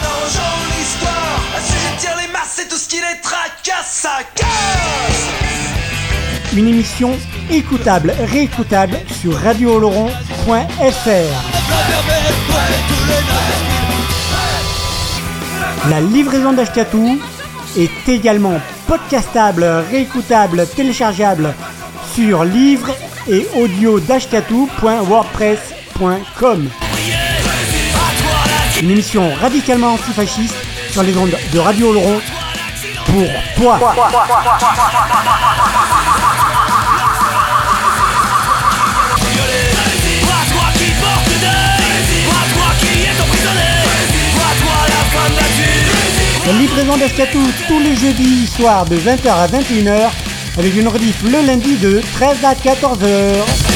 [6.53, 7.11] Une émission
[7.49, 10.11] écoutable, réécoutable sur radiooloron.fr.
[15.89, 17.21] La livraison d'Ashkatou
[17.77, 21.53] est également podcastable, réécoutable, téléchargeable
[22.13, 22.89] sur livre
[23.29, 26.69] et audio d'ashkatou.wordpress.com.
[28.81, 30.57] Une émission radicalement antifasciste
[30.91, 31.93] sur les ondes de Radio
[33.05, 33.23] pour.
[33.55, 33.79] Toi,
[46.49, 50.09] livraison d'Ashkatou tous les jeudis soirs de 20h à 21h
[50.57, 53.70] avec une rediff le lundi de 13 à 14h.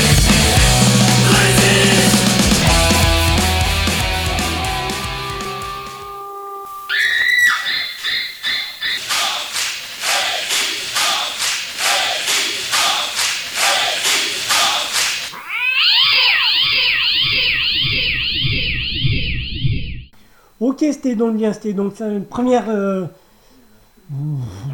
[20.91, 23.05] C'était donc bien, c'était donc une première euh,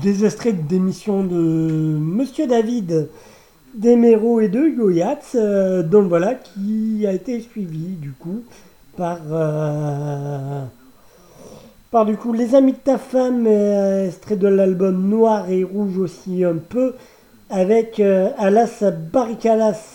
[0.04, 3.08] des extraits d'émissions de Monsieur David
[3.74, 8.44] Desméro et de Goyats, euh, donc voilà, qui a été suivi du coup
[8.98, 10.64] par euh,
[11.92, 15.98] par du coup les amis de ta femme, euh, extrait de l'album Noir et Rouge
[15.98, 16.96] aussi un peu,
[17.50, 19.94] avec euh, Alas Barricalas,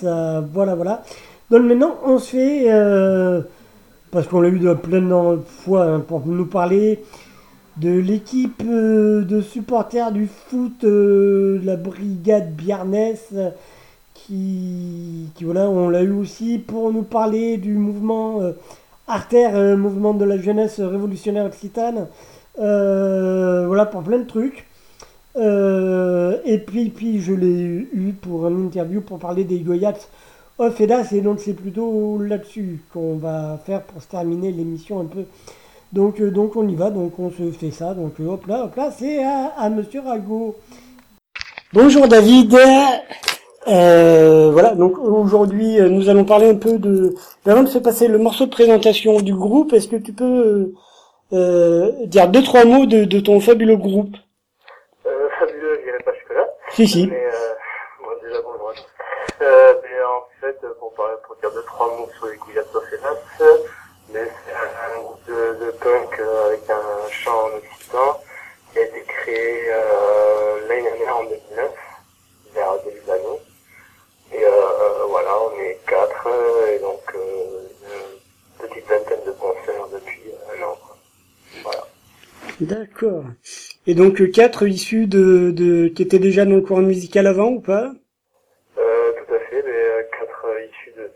[0.53, 1.03] voilà voilà.
[1.51, 2.73] Donc maintenant on se fait
[4.11, 7.03] parce qu'on l'a eu de plein de fois hein, pour nous parler
[7.77, 13.33] de l'équipe euh, de supporters du foot, euh, la brigade Biarnès,
[14.15, 18.53] qui, voilà, on l'a eu aussi pour nous parler du mouvement euh,
[19.07, 22.09] Artère, euh, mouvement de la jeunesse révolutionnaire occitane,
[22.57, 24.67] voilà pour plein de trucs.
[25.37, 30.09] Et puis, puis je l'ai eu pour une interview pour parler des Goyats
[30.59, 35.01] off et das, et donc c'est plutôt là-dessus qu'on va faire pour se terminer l'émission
[35.01, 35.25] un peu.
[35.93, 37.95] Donc, euh, donc on y va, donc on se fait ça.
[37.95, 40.57] Donc euh, hop là, hop là, c'est à, à Monsieur Rago.
[41.73, 42.57] Bonjour David.
[43.69, 47.15] Euh, voilà, donc aujourd'hui nous allons parler un peu de.
[47.45, 50.73] mais Avant de se passer le morceau de présentation du groupe, est-ce que tu peux
[51.33, 54.17] euh, dire deux trois mots de, de ton fabuleux groupe?
[55.07, 56.47] Euh, fabuleux, je dirais pas jusque-là.
[56.71, 57.07] Si si.
[57.09, 57.31] Mais, euh,
[58.01, 58.73] bon, déjà, bonjour
[60.53, 63.17] fait, pour, parler, pour dire deux, trois mots sur les Gouillat Sofenas,
[64.13, 68.21] mais c'est un, groupe de, punk euh, avec un chant en occitan
[68.73, 71.71] qui a été créé euh, l'année dernière en 2009,
[72.55, 73.41] vers début de l'année.
[74.33, 79.33] Et euh, euh, voilà, on est quatre, euh, et donc euh, une petite vingtaine de
[79.33, 80.79] concerts depuis un an.
[81.63, 81.85] Voilà.
[82.61, 83.25] D'accord.
[83.87, 87.61] Et donc euh, quatre issus de qui étaient déjà dans le courant musical avant ou
[87.61, 87.93] pas
[88.79, 91.11] Euh, tout à fait, mais euh, quatre euh, issus de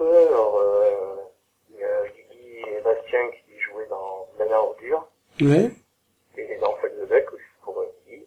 [0.00, 1.16] Alors, euh,
[1.70, 5.06] il y a Guigui et Bastien qui jouaient dans Nana Ordure,
[5.42, 5.70] Ouais.
[6.38, 8.24] et dans Feuille de Bec aussi pour Guigui.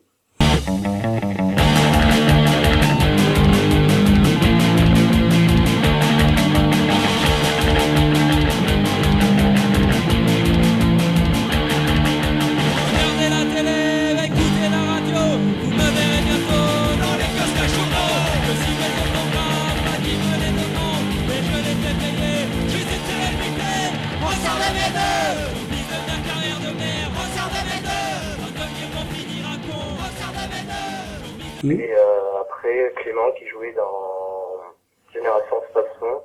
[31.63, 34.59] Et euh, après, Clément qui jouait dans
[35.13, 36.23] Génération Station.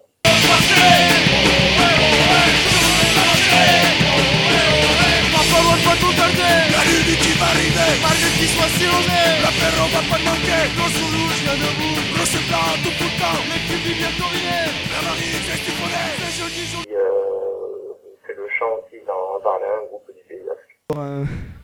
[6.19, 11.07] La lune qui va arriver Malgré qu'il soit sillonné L'apéro va pas manquer Gros sous
[11.07, 15.39] rouge, rien debout Gros plat, tout pour le temps L'équipe est bien combinée La marine,
[15.47, 19.87] c'est ce qu'il faudrait C'est joli, joli Qui euh, le chant aussi dans Barlin, un
[19.87, 21.58] groupe du Pays Basque.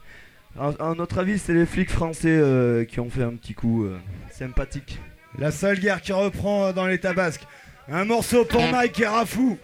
[0.61, 3.85] Euh, à, notre avis, c'est les flics français euh, qui ont fait un petit coup
[3.85, 3.99] euh,
[4.31, 5.01] sympathique.
[5.39, 7.43] La seule guerre qui reprend dans l'état basque.
[7.89, 9.59] Un morceau pour Mike et Rafou.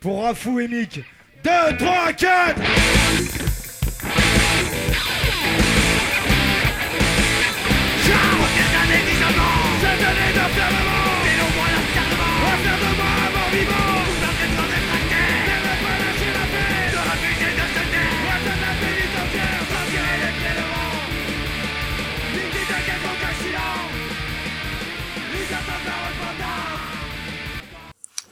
[0.00, 1.00] Pour Rafou et Mick.
[1.44, 2.60] 2, 3, 4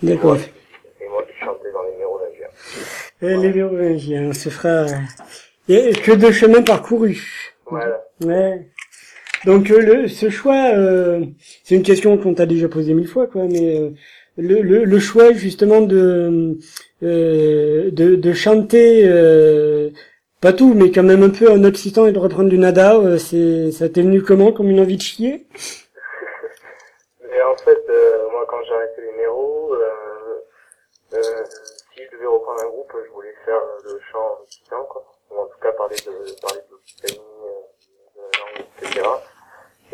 [0.02, 0.36] D'accord.
[0.38, 2.48] C'est moi qui chantais dans les mérovingiens.
[3.22, 4.86] Et les Mérovingiens, ce sera
[5.68, 7.52] et que de chemin parcouru.
[7.70, 8.02] Voilà.
[8.24, 8.68] Ouais.
[9.44, 11.24] Donc euh, le, ce choix, euh,
[11.64, 13.44] c'est une question qu'on t'a déjà posée mille fois, quoi.
[13.44, 13.90] Mais euh,
[14.36, 16.58] le, le, le choix justement de
[17.02, 19.90] euh, de, de chanter, euh,
[20.40, 23.18] pas tout, mais quand même un peu en occitan et de reprendre du nada, euh,
[23.18, 25.46] c'est ça t'est venu comment, comme une envie de chier?
[27.32, 30.40] Mais en fait, euh, moi, quand j'ai arrêté les méros, euh,
[31.14, 31.44] euh,
[31.94, 35.02] si je devais reprendre un groupe, je voulais faire le chant occitan, quoi.
[35.30, 39.08] Ou en tout cas parler de parler de l'Occitanie, euh, de la langue, etc.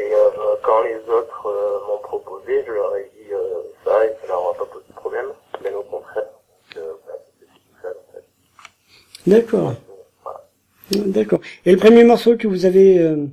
[0.00, 4.16] Et euh, quand les autres euh, m'ont proposé, je leur ai dit euh, ça et
[4.20, 5.32] ça leur a pas posé de problème.
[5.62, 6.28] Mais au contraire,
[6.76, 7.20] euh, voilà,
[7.82, 8.24] seul, en fait.
[9.30, 9.72] D'accord.
[10.90, 11.40] D'accord.
[11.66, 13.26] Et le premier morceau que vous avez, euh,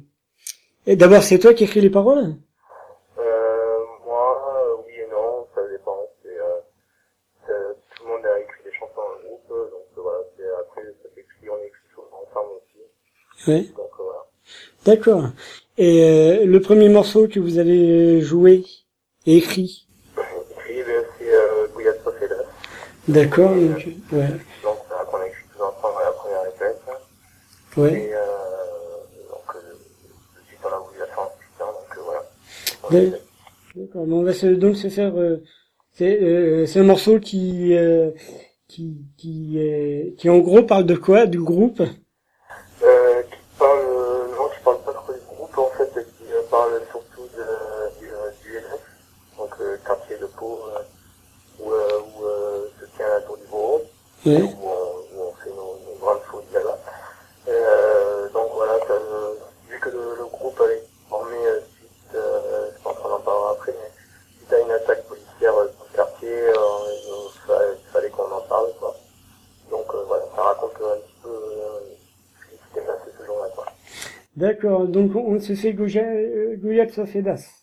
[0.85, 2.35] et d'abord c'est toi qui écris les paroles
[3.17, 5.97] Euh, moi, euh, oui et non, ça dépend.
[6.21, 6.59] C'est, euh,
[7.47, 10.19] c'est- tout le monde a écrit des chansons en groupe, euh, donc euh, voilà.
[10.35, 12.81] C'est, après, ça s'écrit, on écrit souvent ensemble aussi.
[13.47, 14.25] Donc euh, voilà.
[14.85, 15.23] D'accord.
[15.77, 18.63] Et euh, le premier morceau que vous avez joué
[19.25, 19.87] et écrit?
[20.17, 20.83] Écrit,
[21.19, 22.35] c'est euh, Gouillat Sofela.
[23.07, 23.49] D'accord.
[23.51, 24.27] Donc, ouais.
[24.63, 26.81] Donc c'est là qu'on a écrit tous ensemble à la première répète.
[27.77, 27.93] Ouais.
[27.93, 28.19] Et euh,
[29.29, 29.59] donc, euh,
[30.41, 32.01] je suis dans la putain, donc euh,
[32.81, 33.09] voilà.
[33.11, 33.21] D'ac-
[33.75, 34.05] D'accord.
[34.09, 35.13] On va se, donc se faire.
[35.17, 35.37] euh,
[35.97, 38.11] c'est euh, c'est un morceau qui euh,
[38.69, 41.81] qui qui euh, qui en gros parle de quoi Du groupe
[42.83, 46.41] Euh, qui parle, euh, non, qui parle pas trop du groupe, en fait, qui euh,
[46.49, 48.81] parle surtout de, du, euh, du LF,
[49.37, 50.79] donc euh, quartier de Pau, euh,
[51.59, 53.45] où, euh, où euh, se tient la tour du
[54.25, 54.55] Bourreau, Ouais.
[54.61, 56.77] où, on, où on fait nos, nos grandes folies là-bas.
[57.47, 59.33] Euh, donc voilà, ça, euh,
[59.69, 63.51] vu que le, le groupe avait formé euh, suite, euh, je pense qu'on en parlera
[63.51, 63.91] après, mais
[64.37, 68.71] suite à une attaque policière euh, dans le quartier, euh, il fallait, qu'on en parle,
[68.79, 68.95] quoi.
[69.69, 71.79] Donc euh, voilà, ça raconte un petit peu euh,
[72.41, 73.65] ce qui s'était passé ce jour-là, quoi.
[74.35, 74.85] D'accord.
[74.87, 77.54] Donc on, se fait Gouya euh, Gouya Sofedas.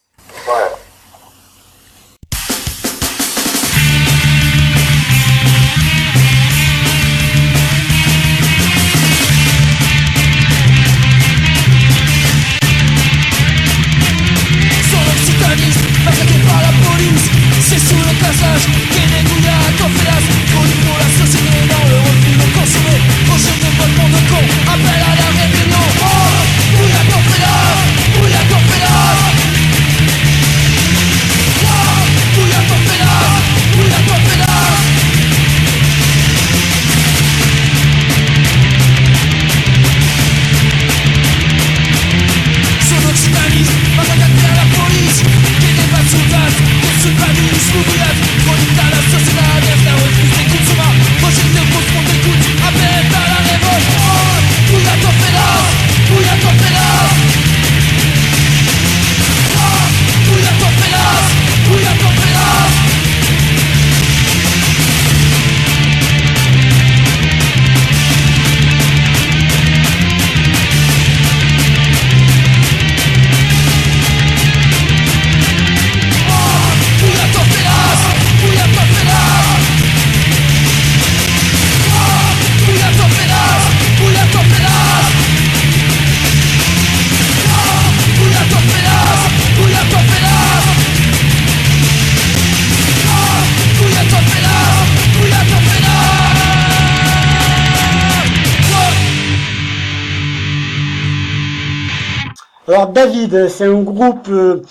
[102.73, 104.29] Alors David, c'est un groupe.
[104.31, 104.63] euh,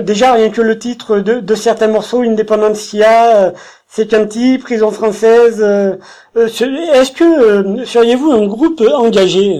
[0.00, 3.50] déjà rien que le titre de, de certains morceaux, Independencia, euh,
[3.88, 5.62] Secanti, Prison française.
[5.62, 5.94] euh,
[6.36, 6.64] euh, ce-
[7.00, 9.54] Est-ce que euh, seriez-vous un groupe engagé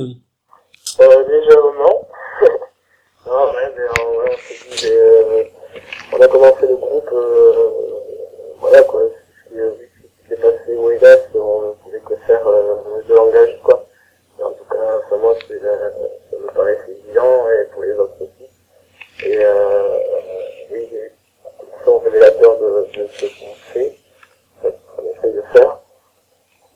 [1.01, 2.01] Euh, déjà, non.
[3.27, 4.05] non, ouais, mais on
[6.17, 7.11] on a commencé le groupe,
[8.61, 9.03] voilà, quoi.
[9.53, 12.45] Vu ce qui s'est passé au Hélas, on pouvait que faire
[13.09, 13.87] de l'engagement, quoi.
[14.43, 18.45] En tout cas, enfin, moi, ça me paraissait et pour les autres aussi.
[19.25, 19.99] Et, euh,
[20.71, 21.13] oui, j'ai-
[21.87, 23.97] hauteur de, de ce qu'on fait,
[24.65, 25.79] euh, qu'on essaye de faire.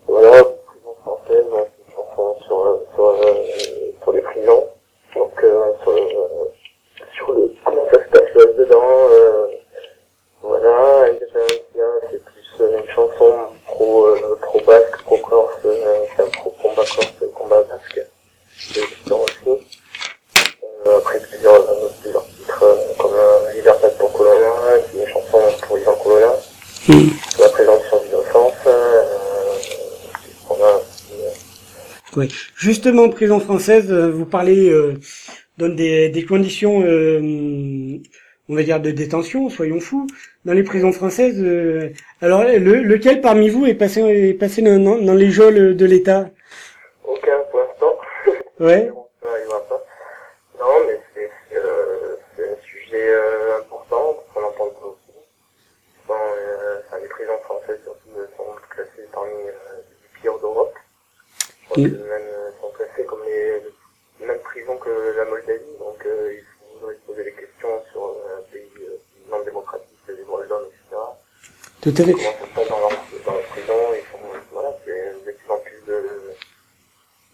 [0.07, 4.68] Voilà, prison française, donc une chanson sur, euh, sur, euh, les prisons,
[5.14, 6.53] donc euh, sur, euh,
[7.34, 9.47] le, comment ça se passe là-dedans, euh,
[10.43, 11.07] voilà,
[12.11, 13.34] c'est plus euh, une chanson
[13.66, 18.01] pro, euh, pro basque, pro corse, euh, enfin pro combat corse, combat basque,
[18.57, 18.80] c'est
[19.12, 19.77] aussi.
[20.86, 21.64] Euh, après plusieurs,
[22.00, 22.64] plusieurs titres,
[22.98, 26.32] comme euh, Libertad pour Colonna, qui est une chanson pour Ivan Colonna,
[27.32, 29.02] sur la présomption d'innocence, euh,
[32.16, 32.28] Ouais.
[32.56, 34.94] Justement, en prison française, euh, vous parlez euh,
[35.58, 37.20] donne des, des conditions, euh,
[38.48, 40.06] on va dire, de détention, soyons fous,
[40.44, 41.36] dans les prisons françaises.
[41.38, 41.90] euh,
[42.22, 45.84] alors, le, lequel parmi vous est passé, est passé dans, dans- dans les geôles de
[45.86, 46.30] l'État?
[47.04, 47.96] Aucun pour l'instant.
[48.58, 48.90] Ouais.
[49.22, 49.84] On n'arrivera pas.
[50.58, 55.12] Non, mais c'est euh, c'est un sujet euh, important, parce qu'on entend pas aussi.
[56.08, 60.74] Bon, euh, enfin, les prisons françaises surtout euh, sont classées parmi euh, les pires d'Europe.
[61.78, 61.90] Mm.
[61.90, 63.60] que même euh, sont classées comme les,
[64.20, 66.44] les mêmes prisons que la Moldavie, donc euh, il
[66.80, 68.68] faudrait se poser des questions sur euh, un pays
[69.30, 71.02] non démocratique, des droits de l'homme, etc.
[71.80, 72.12] Tout à fait.
[72.12, 72.90] Comment ça se passe dans leur,
[73.24, 74.18] dans leur prison, ils sont,
[74.52, 75.98] voilà, c'est de plus en plus de,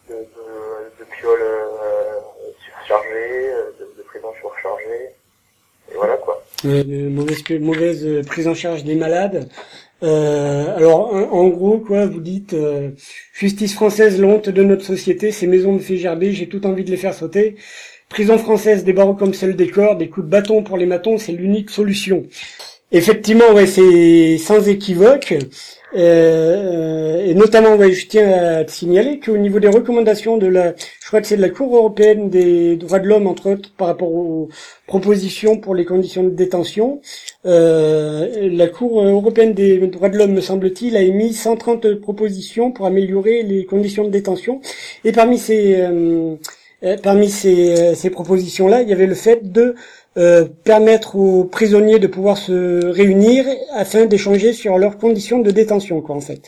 [0.09, 2.21] de, de, de pioles euh,
[2.65, 5.11] surchargées, de, de prisons surchargées,
[5.91, 6.43] et voilà quoi.
[6.67, 9.49] Euh, mauvaise, mauvaise prise en charge des malades.
[10.05, 12.91] Euh, alors, en, gros, quoi, vous dites euh,
[13.33, 16.99] justice française, l'honte de notre société, ces maisons fait gerber, j'ai tout envie de les
[16.99, 17.57] faire sauter.
[18.11, 21.17] Prison française, des barreaux comme celle des corps, des coups de bâton pour les matons,
[21.17, 22.27] c'est l'unique solution.
[22.95, 25.35] Effectivement, ouais, c'est sans équivoque.
[25.97, 31.07] Euh, et notamment, je tiens à te signaler qu'au niveau des recommandations de la, je
[31.09, 34.13] crois que c'est de la Cour européenne des droits de l'homme, entre autres, par rapport
[34.13, 34.49] aux
[34.87, 37.01] propositions pour les conditions de détention,
[37.47, 42.87] euh, la Cour européenne des droits de l'homme, me semble-t-il, a émis 130 propositions pour
[42.87, 44.61] améliorer les conditions de détention.
[45.05, 46.37] Et parmi ces, euh,
[47.03, 49.75] parmi ces, ces propositions-là, il y avait le fait de
[50.65, 56.15] permettre aux prisonniers de pouvoir se réunir afin d'échanger sur leurs conditions de détention, quoi,
[56.15, 56.43] en fait.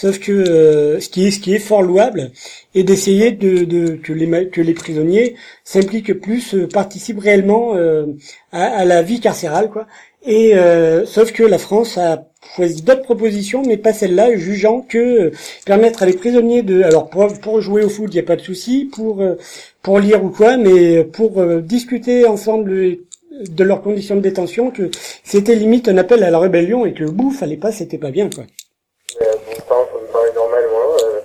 [0.00, 2.32] Sauf que euh, ce qui est ce qui est fort louable
[2.74, 8.06] est d'essayer de, de que les prisonniers s'impliquent plus, euh, participent réellement euh,
[8.50, 9.86] à, la vie carcérale, quoi.
[10.26, 10.54] Et
[11.06, 12.24] sauf que la France a
[12.56, 15.32] choisi d'autres propositions, mais pas celle-là, jugeant que
[15.66, 18.42] permettre à les prisonniers de, alors pour, jouer au foot, il n'y a pas de
[18.42, 18.90] souci,
[19.82, 22.70] pour lire ou quoi, mais pour discuter ensemble
[23.48, 24.90] de leurs conditions de détention, que
[25.24, 28.28] c'était limite un appel à la rébellion et que bouf, fallait pas, c'était pas bien,
[28.28, 28.44] quoi.
[29.18, 30.96] Mais euh, bon, ça, ça me paraît normal, moi.
[31.02, 31.20] Euh,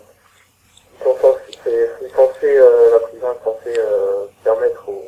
[1.00, 5.06] ils sont censés, c'est c'est censé, euh, la prison est censée euh, permettre aux,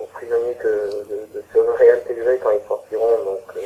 [0.00, 3.60] aux prisonniers que, de, de se réintégrer quand ils sortiront, donc euh,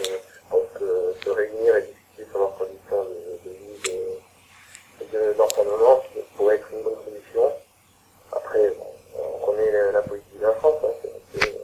[0.50, 4.00] donc euh, se réunir et discuter sur leurs conditions de, de vie,
[5.00, 7.52] de, de, d'enfermement, ça pourrait être une bonne solution.
[8.32, 8.86] Après, bon,
[9.16, 11.58] on connaît la, la politique de la France, hein, c'est c'est-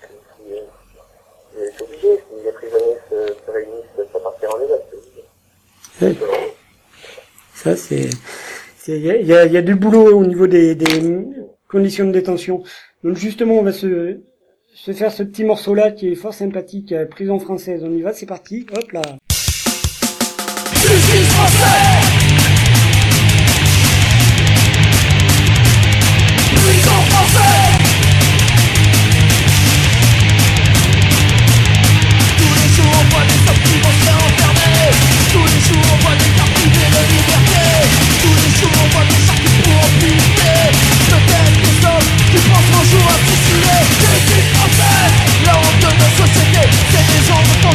[0.00, 0.62] c'est aussi, euh,
[1.52, 5.24] c'est- c'est obligé, si les prisonniers se, se réunissent, ça partira en état, c'est obligé.
[6.02, 6.16] Ouais.
[7.54, 10.76] Ça, il y a, du boulot au niveau des,
[11.68, 12.62] conditions de détention.
[13.04, 14.18] Donc justement, on va se,
[14.92, 17.82] faire ce petit morceau-là qui est fort sympathique, prison française.
[17.84, 18.66] On y va, c'est parti.
[18.74, 19.02] Hop là.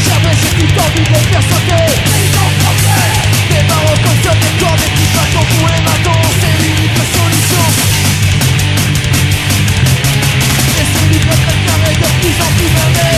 [0.06, 1.86] Qui gerber, j'ai tout envie de les faire sauter.
[2.06, 3.18] Prison française
[3.50, 7.66] Des barreaux comme ça, des corps, des petits bâtons pour les matons C'est l'unique solution.
[10.78, 13.14] Et c'est libre de carré de plus en plus blindé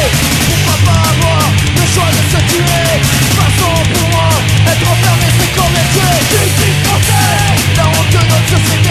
[0.47, 1.43] Pourquoi pas avoir
[1.75, 2.89] le choix de se tuer?
[3.35, 4.29] Façon pour moi,
[4.71, 8.86] être enfermé c'est comme être tué Justice française La honte de notre société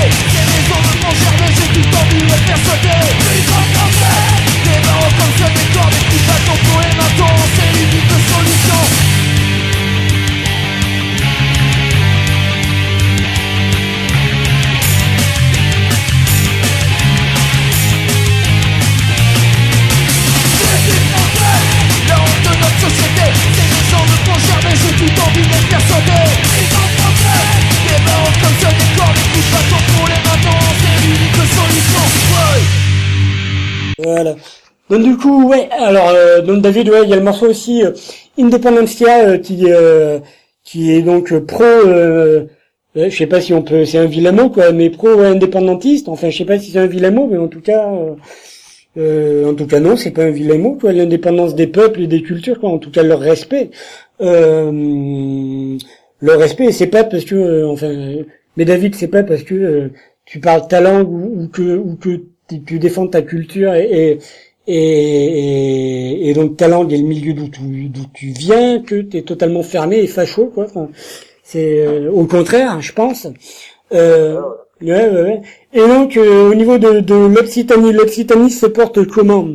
[36.46, 37.92] donc David, ouais, il y a le morceau aussi euh,
[38.38, 40.20] Independencia euh, qui euh,
[40.64, 41.64] qui est donc pro.
[42.96, 46.08] Je sais pas si on peut, c'est un vilain mot quoi, mais pro indépendantiste.
[46.08, 47.92] Enfin, je sais pas si c'est un vilain mot, mais en tout cas,
[48.96, 50.92] euh, en tout cas non, c'est pas un vilain mot quoi.
[50.92, 52.70] L'indépendance des peuples et des cultures quoi.
[52.70, 53.70] En tout cas, leur respect.
[54.20, 55.76] Euh,
[56.20, 57.92] leur respect, c'est pas parce que, euh, enfin,
[58.56, 59.90] mais David, c'est pas parce que
[60.24, 64.18] tu parles ta langue ou, ou que ou que tu défends ta culture et, et,
[64.66, 69.22] et, et donc langue et le milieu d'où tu, d'où tu viens que tu es
[69.22, 70.66] totalement fermé et facho quoi.
[71.42, 73.28] C'est euh, au contraire, je pense.
[73.92, 74.40] Euh,
[74.82, 75.42] ouais, ouais, ouais.
[75.72, 79.46] Et donc euh, au niveau de, de l'Occitanie, l'Occitanie se porte comment?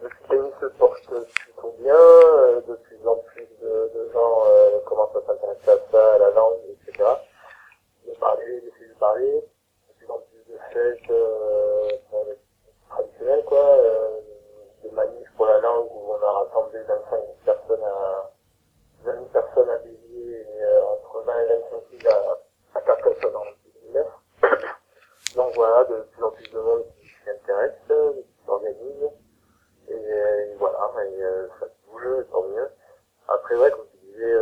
[0.00, 5.26] L'Occitanie se porte plutôt bien, euh, de plus en plus de, gens euh, commencent à
[5.26, 7.04] s'intéresser à ça, à la langue, etc.
[8.06, 11.59] De parler, de parler, de plus en plus de fêtes euh,
[13.56, 14.20] euh,
[14.84, 18.30] de manifs pour la langue où on a rassemblé 25 000 personnes à
[19.04, 23.36] 20 000 personnes à Béziers et euh, entre 20 et 25 000 à, à Carcassonne
[23.36, 23.44] en
[23.92, 24.06] 2009.
[25.36, 29.10] Donc voilà, de plus en plus de monde qui s'y intéresse, euh, qui s'organise.
[29.88, 32.70] Et, voilà, et, euh, ça bouge, tant mieux.
[33.28, 34.34] Après, ouais, comme tu disais,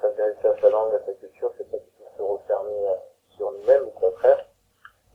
[0.00, 2.96] s'intéresser à sa langue, à sa culture, c'est pas du tout se refermer
[3.30, 4.44] sur nous-mêmes, au contraire.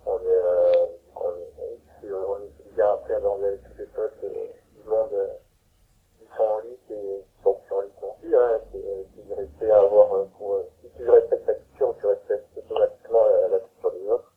[0.06, 0.42] On est
[2.82, 5.28] après avec tous les peuples euh, du monde euh,
[6.20, 8.36] qui sont en lutte et qui sont plus en lutte non plus.
[8.36, 9.04] Hein, euh,
[9.72, 10.54] à avoir euh, pour...
[10.56, 14.34] euh, si tu respectes ta culture, tu respectes automatiquement euh, la culture des autres.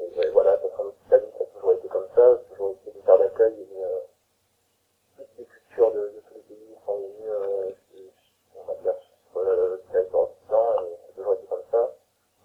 [0.00, 3.04] Et, voilà, ça sera notre famille, ça a toujours été comme ça, toujours été une
[3.04, 4.00] terre d'accueil et euh,
[5.16, 7.70] toutes les cultures de, tous les pays sont venues, euh,
[8.56, 8.94] on va dire,
[9.32, 11.90] sur le territoire occidental, et ça a toujours été comme ça.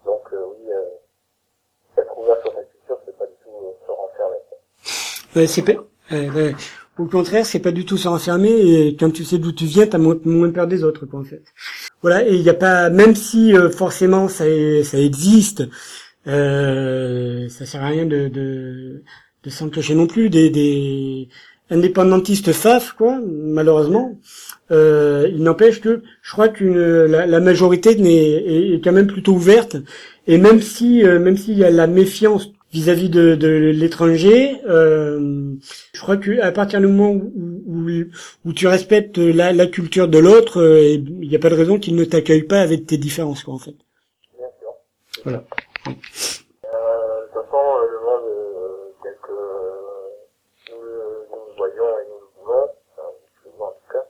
[0.04, 0.90] Donc euh, oui, euh,
[1.98, 4.38] être ouvert sur sa culture, c'est pas du tout euh, se renfermer.
[4.48, 4.58] quoi.
[4.58, 6.54] Ouais, c'est pas- ouais.
[6.98, 9.86] Au contraire, c'est pas du tout se renfermer et quand tu sais d'où tu viens,
[9.86, 11.42] t'as moins, moins peur des autres, quoi, en fait.
[12.02, 14.44] Voilà, et il y a pas, même si euh, forcément ça,
[14.82, 15.62] ça existe,
[16.26, 19.02] euh, ça sert à rien de, de,
[19.44, 20.28] de s'en cacher non plus.
[20.28, 21.28] Des, des
[21.70, 24.18] indépendantistes faf, quoi, malheureusement.
[24.70, 29.32] Euh, il n'empêche que je crois qu'une la, la majorité est, est quand même plutôt
[29.32, 29.76] ouverte
[30.26, 35.54] et même si euh, même s'il y a la méfiance vis-à-vis de, de l'étranger, euh,
[35.92, 37.32] je crois que à partir du moment où,
[37.66, 37.86] où,
[38.44, 41.78] où tu respectes la, la culture de l'autre, euh, il n'y a pas de raison
[41.78, 43.74] qu'il ne t'accueille pas avec tes différences, quoi, en fait.
[44.36, 44.74] Bien sûr.
[45.24, 45.44] Voilà.
[45.88, 51.56] Euh, de toute façon, euh, le monde euh, tel que euh, nous, le- nous le
[51.56, 53.08] voyons et nous le voulons, enfin,
[53.44, 54.06] je le vois en tout cas,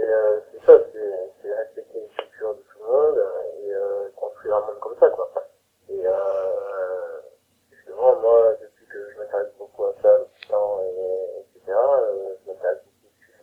[0.00, 0.98] et euh, c'est ça, c'est
[1.42, 4.96] c'est respecter une culture de tout le monde euh, et euh, construire un monde comme
[4.98, 5.30] ça, quoi.
[5.88, 6.12] Et euh,
[7.72, 12.78] justement, moi, depuis que je m'intéresse beaucoup à ça, l'Occident, et, etc., euh, je m'intéresse
[12.84, 13.34] beaucoup plus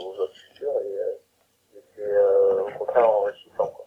[0.00, 3.86] aux, autres cultures et, euh, et c'est euh, au contraire enrichissant, quoi.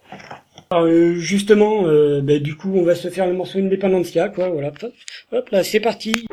[0.70, 1.84] Alors, euh, justement,
[2.22, 4.70] ben, du coup, on va se faire le morceau Independencia, quoi, voilà.
[4.70, 4.92] Hop,
[5.32, 6.26] hop là, c'est parti.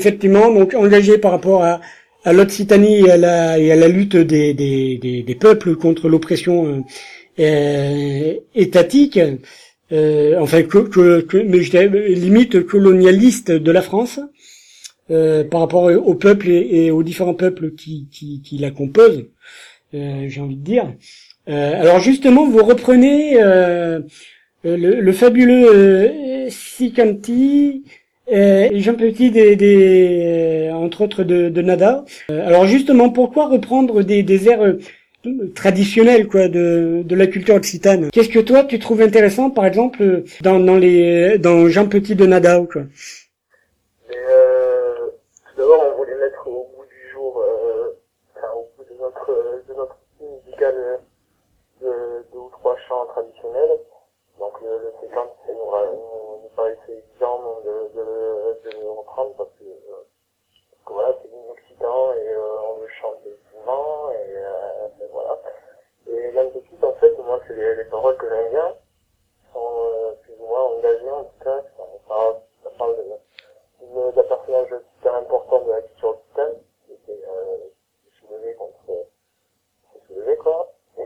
[0.00, 1.80] Effectivement, donc engagé par rapport à,
[2.24, 6.08] à l'Occitanie et à la, et à la lutte des, des, des, des peuples contre
[6.08, 6.80] l'oppression euh,
[7.44, 9.18] euh, étatique,
[9.92, 11.60] euh, enfin, que, que, que- mais
[12.26, 14.20] limite colonialiste de la France,
[15.10, 19.24] euh, par rapport au peuple et, et aux différents peuples qui, qui, qui la composent,
[19.94, 20.86] euh, j'ai envie de dire.
[21.48, 23.36] Euh, alors justement, vous reprenez
[24.62, 27.82] le, le fabuleux Sicanti
[28.30, 32.04] et Jean Petit des, des euh, entre autres de, de Nada.
[32.30, 34.78] Euh, alors justement, pourquoi reprendre des, des airs euh,
[35.54, 38.10] traditionnels quoi de, de la culture occitane?
[38.10, 42.14] Qu'est-ce que toi tu trouves intéressant, par exemple, euh, dans, dans les dans Jean Petit
[42.14, 42.82] de Nada quoi?
[44.10, 44.94] Euh,
[45.46, 47.92] tout d'abord, on voulait mettre au bout du jour, euh,
[48.56, 50.96] au bout de notre euh, de notre musical euh,
[51.82, 51.92] de
[52.32, 53.76] deux ou trois chants traditionnels.
[54.38, 58.80] Donc le, le ça nous, ra- nous, nous paraissait évident donc, de, de, le-
[59.28, 60.04] euh,
[60.70, 63.18] parce que voilà, c'est une occitan et euh, on le chante
[63.52, 65.38] souvent et euh, et voilà.
[66.06, 68.74] Et suite, en fait, moi, c'est les, les paroles que j'aime bien,
[69.52, 72.96] sont plus ou moins engagées en tout cas, ça, parle
[74.14, 76.54] d'un personnage super important de la culture occitane,
[76.86, 77.22] qui était
[78.20, 78.76] soulevé contre
[80.06, 80.72] soulevé quoi.
[80.98, 81.04] Et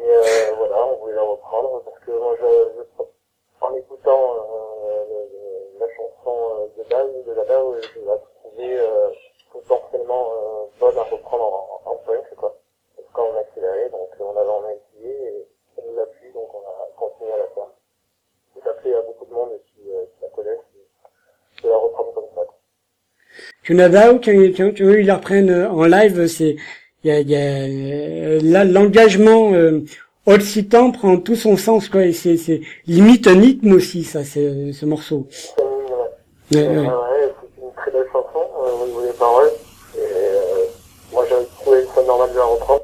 [0.57, 3.05] voilà, on voulait la reprendre parce que moi je,
[3.61, 5.43] en écoutant le-
[5.81, 9.09] la chanson euh, de base de la base, je la trouvais euh,
[9.53, 11.45] potentiellement euh, bonne à reprendre
[11.85, 12.57] en, en punk quoi.
[12.97, 15.47] Donc quand on a accéléré, donc on avait en essayé et
[15.77, 17.70] ça nous a plu, donc on a continué à la faire.
[18.57, 20.68] Et ça plaît à beaucoup de monde qui, euh, qui la connaissent
[21.62, 22.43] de la reprendre comme ça.
[22.45, 22.55] quoi.
[23.64, 26.57] que Nadao, quand, quand, quand eux, ils la reprennent en live, c'est
[27.03, 29.81] il y a, il y a là l'engagement euh,
[30.27, 32.07] occitan prend tout son sens quoi.
[32.07, 35.27] Et c'est c'est limite un rythme aussi ça, c'est ce morceau.
[36.59, 37.33] Euh, ouais.
[37.41, 39.51] c'est une très belle chanson euh, au niveau des paroles.
[39.97, 40.65] Et euh,
[41.13, 42.83] moi j'avais trouvé ça normal de la reprendre.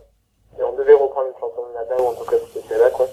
[0.59, 3.09] Et on devait reprendre une chanson de Nada, ou en tout cas c'était celle-là quoi.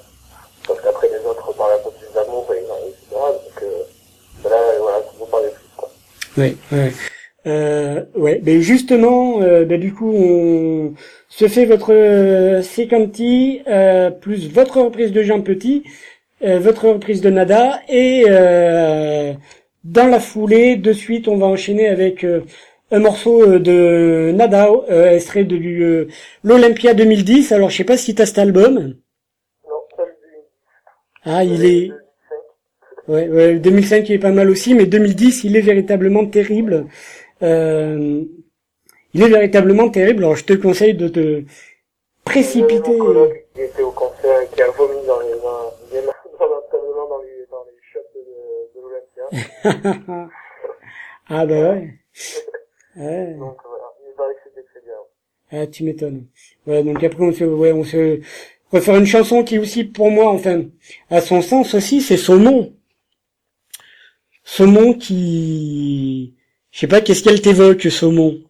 [0.68, 2.95] Parce qu'après les autres parlent un peu plus d'amour, et, etc.
[3.12, 5.89] Donc euh, là, voilà, vous parlez plus quoi.
[6.38, 6.91] Ouais, ouais.
[7.45, 10.93] Euh, ouais, mais justement, euh, ben, du coup, on
[11.30, 15.84] se fait votre euh, Secanti, euh, plus votre reprise de Jean Petit,
[16.43, 19.34] euh, votre reprise de Nada, et euh,
[19.88, 22.41] dans la foulée, de suite, on va enchaîner avec euh,
[22.91, 26.07] un morceau euh, de Nada, euh, extrait de
[26.43, 27.51] l'Olympia 2010.
[27.51, 28.95] Alors, je sais pas si t'as cet album.
[31.23, 31.91] Ah, il est...
[33.07, 36.88] Ouais, ouais, 2005 il est pas mal aussi, mais 2010 il est véritablement terrible.
[37.41, 38.21] Euh,
[39.13, 40.23] il est véritablement terrible.
[40.25, 41.43] Alors je te conseille de te
[42.25, 42.97] précipiter.
[42.97, 46.47] Mon coloc qui était au concert et qui a vomi dans les dans, les- dans
[46.47, 49.16] l'entraînement dans les dans les shots de, de l'Olympia.
[51.30, 51.93] Ah bah ouais.
[52.95, 53.34] ouais.
[53.36, 54.93] Donc voilà, il paraît que c'était très bien.
[55.51, 56.28] Ah, tu m'étonnes.
[56.65, 58.19] Voilà, donc après on se, ouais, on se
[58.71, 60.63] on va faire une chanson qui aussi pour moi, enfin,
[61.09, 62.73] à son sens aussi, c'est Saumon.
[64.43, 66.36] Saumon qui,
[66.71, 68.41] je sais pas, qu'est-ce qu'elle t'évoque, Saumon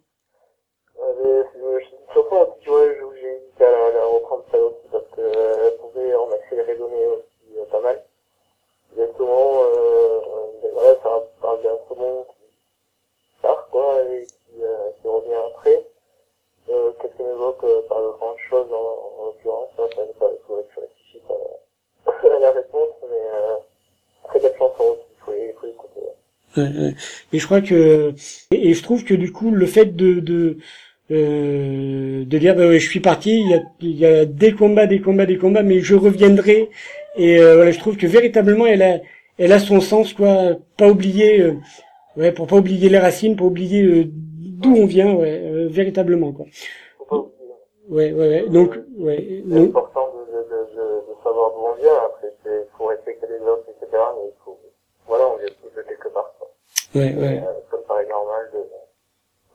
[0.99, 1.29] Euh, mais,
[1.61, 4.87] euh, je- surtout un petit ouais, où j'ai hésité à la, la reprendre ça aussi
[4.91, 8.03] parce que euh, elle pouvait en accélérer donner aussi euh, pas mal.
[8.93, 11.09] Exactement, euh, euh, ben voilà, ça
[11.41, 15.87] parle d'un saumon qui part quoi et qui, euh, qui revient après.
[16.69, 20.39] Euh, Qu'est-ce qui m'évoque euh, par grand chose en, en l'occurrence, hein, ça, ça, il
[20.45, 23.55] faudrait que je réfléchisse à, à la réponse, mais euh,
[24.25, 26.01] très belle chanson aussi, il faut, il faut écouter.
[26.01, 26.15] Ouais, ouais.
[27.33, 28.13] Et je crois que
[28.51, 30.57] et, je trouve que du coup le fait de de
[31.11, 34.53] euh, de dire bah ouais, je suis parti, il y a il y a des
[34.53, 36.69] combats, des combats, des combats, mais je reviendrai.
[37.17, 38.99] Et euh, voilà, je trouve que véritablement elle a
[39.37, 40.57] elle a son sens quoi.
[40.77, 41.53] Pas oublier euh,
[42.17, 46.31] ouais pour pas oublier les racines, pas oublier euh, d'où on vient ouais euh, véritablement
[46.33, 46.45] quoi.
[47.89, 51.81] Ouais ouais ouais donc ouais C'est important de, de, de, de, de savoir d'où on
[51.81, 53.87] vient, après il faut respecter les autres, etc.
[53.93, 54.59] Mais il faut,
[55.07, 56.33] voilà, on vient tous de quelque part.
[56.37, 56.49] Quoi.
[56.95, 58.59] Ouais ouais Euh, ça me paraît normal de,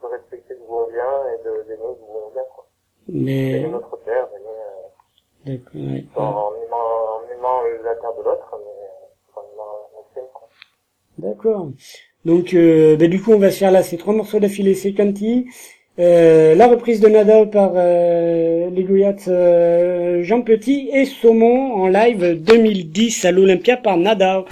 [0.03, 2.43] de respecter d'où on vient et de d'aimer d'où on vient.
[2.55, 2.67] Quoi.
[3.09, 8.51] mais Aimer notre terre, euh, d'accord ouais, en, aimant, en aimant la terre de l'autre,
[8.59, 10.31] mais en aimant la sienne.
[10.33, 10.49] Quoi.
[11.19, 11.69] D'accord.
[12.25, 14.75] Donc, euh, ben, du coup, on va se faire là ces trois morceaux d'affilée.
[14.75, 15.49] C'est Canty,
[15.99, 21.89] euh, la reprise de Nada par euh, les Goyats euh, Jean Petit et Saumon en
[21.89, 24.45] live 2010 à l'Olympia par Nada.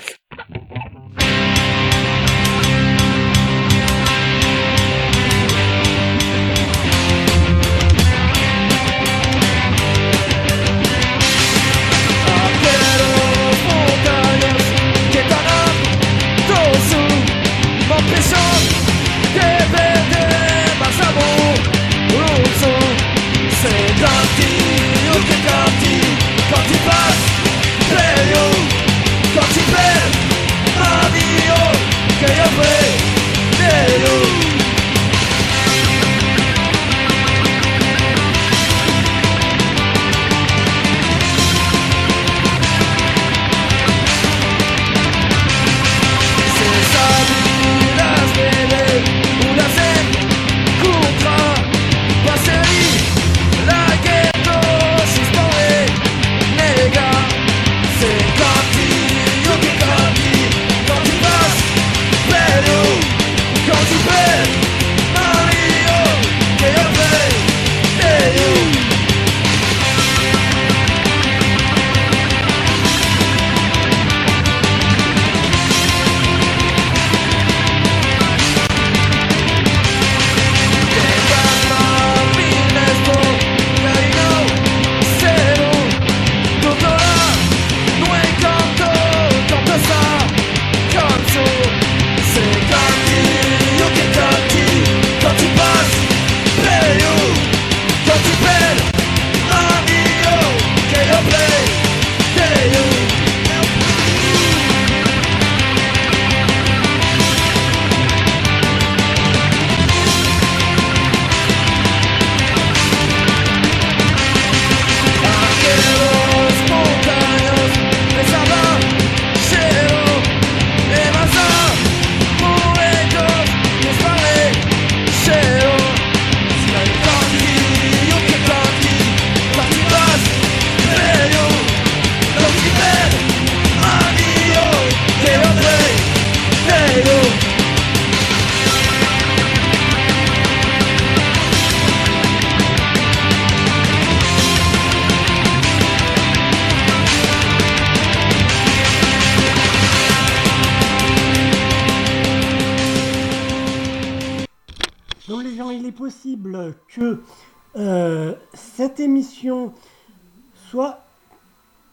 [160.71, 161.01] Soit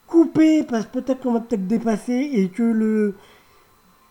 [0.06, 3.14] coupée, parce que peut-être qu'on va peut-être dépasser, et que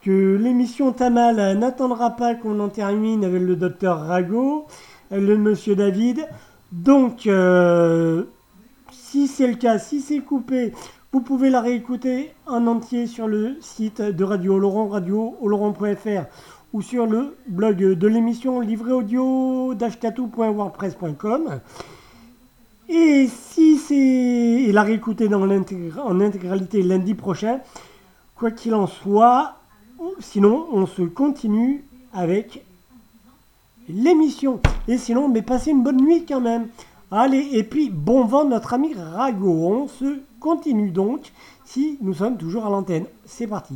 [0.05, 4.67] l'émission Tamal n'attendra pas qu'on en termine avec le docteur Rago,
[5.11, 6.27] le monsieur David.
[6.71, 8.23] Donc, euh,
[8.91, 10.73] si c'est le cas, si c'est coupé,
[11.13, 16.25] vous pouvez la réécouter en entier sur le site de Radio Laurent, radio oloron.fr
[16.73, 21.61] ou sur le blog de l'émission livré audio dashkatou.wordpress.com.
[22.89, 27.59] Et si c'est réécouter dans l'intégr- en intégralité lundi prochain,
[28.35, 29.55] quoi qu'il en soit,
[30.19, 31.83] sinon on se continue
[32.13, 32.63] avec
[33.89, 34.59] l'émission.
[34.87, 36.67] Et sinon, mais passez une bonne nuit quand même.
[37.11, 39.49] Allez, et puis bon vent notre ami Rago.
[39.49, 41.31] On se continue donc
[41.65, 43.05] si nous sommes toujours à l'antenne.
[43.25, 43.75] C'est parti.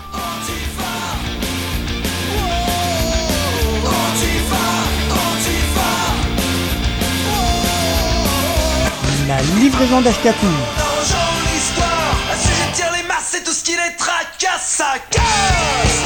[9.31, 10.45] La livraison d'Ashkatou.
[10.77, 16.03] L'argent, l'histoire, assujettir les masses, c'est tout ce qui les tracasse, ça casse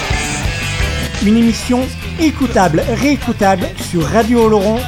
[1.26, 1.88] Une émission
[2.19, 4.80] écoutable, réécoutable sur radiooloron.fr.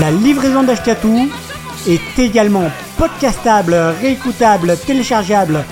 [0.00, 1.30] La livraison d'Ashkatou
[1.86, 5.64] est également podcastable, réécoutable, téléchargeable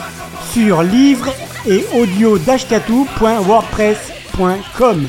[0.52, 1.34] sur livre
[1.66, 5.08] et audio d'ashkatou.wordpress.com.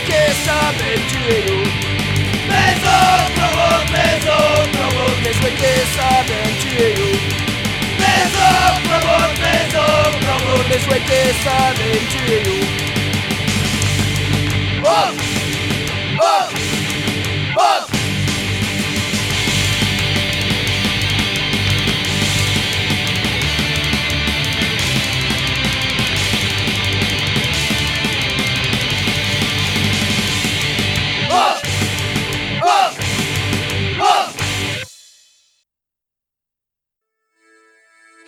[0.00, 1.58] que sabe tiro
[2.46, 2.96] Meso
[3.34, 7.36] provo, Que soy que sabe tiro
[11.06, 12.56] que sabe tiro
[14.88, 15.25] Oh!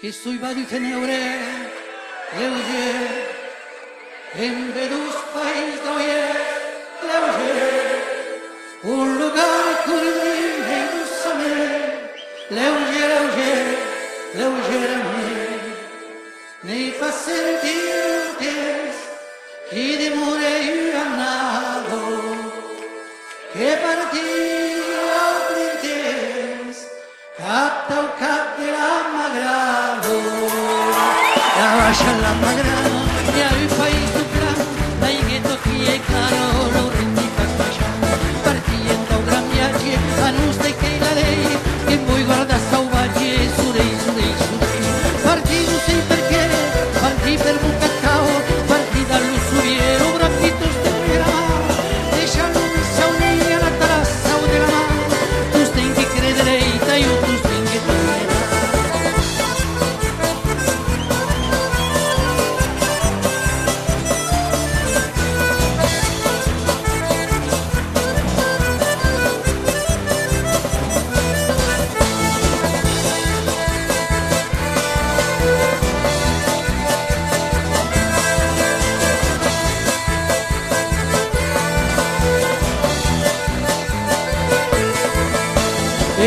[0.09, 1.22] Kisui baduten eure,
[2.38, 2.84] leuze,
[4.44, 6.22] em beduz país doie,
[7.09, 7.56] leuze,
[8.84, 11.59] un lugar curdim reduzame,
[12.56, 13.52] leuze, leuze,
[14.38, 15.36] leuze rame,
[16.62, 19.04] nei fa sentir tes,
[19.84, 22.00] i demure iu annado,
[23.52, 24.68] Que partire,
[27.49, 30.16] capta el cap de la Magrado
[31.59, 32.99] la baixa la Magrado
[33.38, 34.61] i al país du plan
[35.01, 36.97] la higueto qui è caro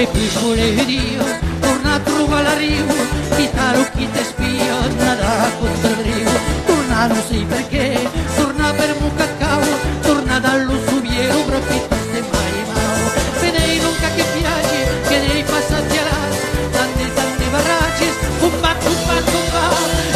[0.02, 2.93] e poi volevo dire, torna a trovare l'arrivo,
[3.36, 6.32] chi t'ha chi ti spia, nada contro il rio,
[6.66, 9.62] torna non sai perché, torna per un cacao,
[10.02, 16.36] torna dallo subiero, profitto se mai mao, vedei nunca che piace, che dei passati alla,
[16.72, 18.08] tante tante barraggi,
[18.39, 19.64] cumba cumba cumba,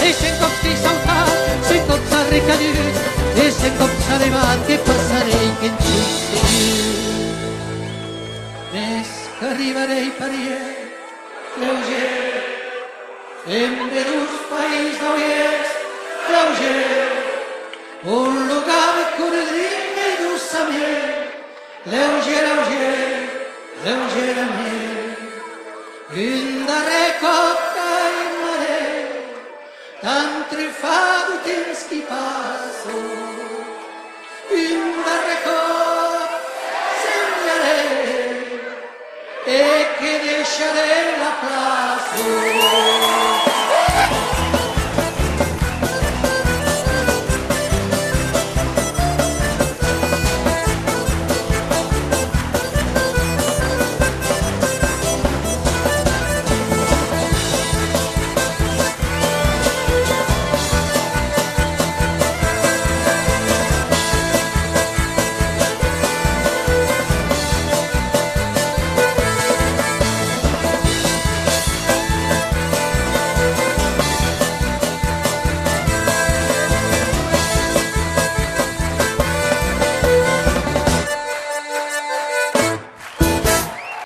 [0.02, 1.30] e se copsi saltar,
[1.62, 2.92] se copsa ricadere,
[3.36, 4.80] e se copsa levare,
[9.86, 10.96] sarei pariente,
[11.54, 12.42] estrangeiro,
[13.46, 15.76] sempre dos países do Oeste,
[16.22, 17.18] estrangeiro,
[18.04, 21.30] um lugar curzinho do saber,
[21.86, 23.30] estrangeiro, estrangeiro,
[23.78, 25.16] estrangeiro a mim,
[26.16, 28.90] ainda recorta e maré,
[30.02, 32.90] tão trifado tens que passo,
[34.50, 35.95] ainda recorta
[39.46, 43.35] e che deixaré la place.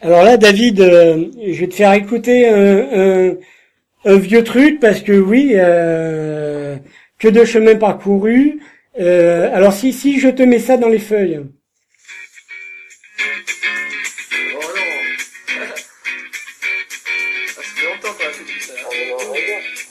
[0.10, 2.78] Alors là, David, euh, je vais te faire écouter un,
[3.30, 3.38] un-
[4.06, 6.78] un vieux truc parce que oui, euh,
[7.20, 8.60] que de chemin parcouru.
[9.00, 11.42] Euh, alors si si je te mets ça dans les feuilles.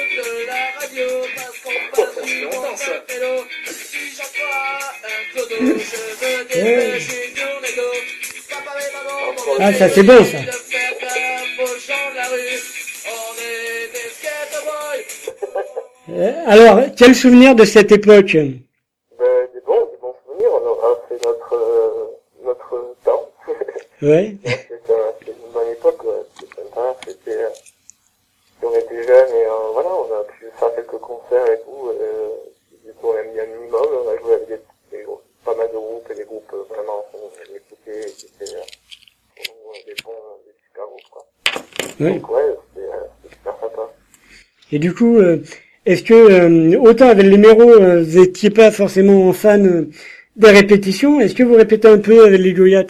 [12.30, 12.60] rue.
[13.06, 16.12] On est des skater boys.
[16.12, 18.48] Euh, alors, quel souvenir de cette époque Ben,
[19.54, 23.30] des bons, des bons souvenirs, on aura fait notre, euh, notre temps.
[24.02, 24.36] Ouais.
[24.44, 26.22] C'était un- c'était une bonne époque, ouais.
[26.38, 27.48] c'était sympa, c'était, euh,
[28.62, 32.28] on était jeunes et euh, voilà, on a pu faire quelques concerts et tout, euh,
[32.84, 34.60] du coup on aime bien le minimum, on a joué avec des,
[34.96, 38.54] des groupes- pas mal de groupes et des groupes euh, vraiment qu'on écoutait, qui étaient
[38.56, 38.60] euh,
[39.36, 40.12] pour nous, euh, des bons,
[40.46, 41.26] des super groupes quoi.
[42.00, 42.12] Ouais.
[42.18, 43.90] Donc ouais, c'était euh, c'était super sympa.
[44.72, 45.38] Et du coup, euh,
[45.86, 49.90] est-ce que euh, autant avec les numéros, euh, vous n'étiez pas forcément fan
[50.36, 52.86] des répétitions Est-ce que vous répétez un peu avec les Goyats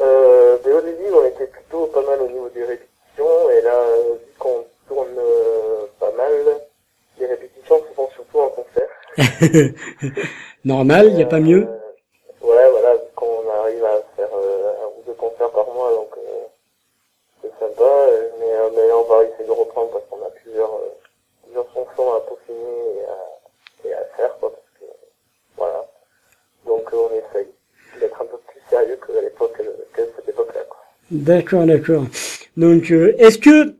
[0.00, 3.82] Euh, ben, au début, on était plutôt pas mal au niveau des répétitions, et là,
[4.12, 6.32] vu qu'on tourne euh, pas mal,
[7.18, 8.88] les répétitions se font surtout en concert.
[10.64, 11.66] Normal, il n'y a pas mieux.
[11.66, 15.90] Euh, ouais, voilà, vu qu'on arrive à faire euh, un ou deux concerts par mois,
[15.92, 16.44] donc euh,
[17.42, 20.74] c'est sympa, euh, mais, euh, mais on va essayer de reprendre parce qu'on a plusieurs,
[20.74, 20.90] euh,
[21.42, 24.84] plusieurs chansons à peaufiner et à, et à faire, quoi, parce que,
[25.56, 25.86] voilà.
[26.66, 27.48] Donc euh, on essaye
[27.98, 29.60] d'être un peu plus sérieux que époque,
[29.92, 30.62] que cette époque-là.
[30.68, 30.78] quoi.
[31.30, 32.04] D'accord, d'accord.
[32.56, 33.74] Donc, euh, est-ce que,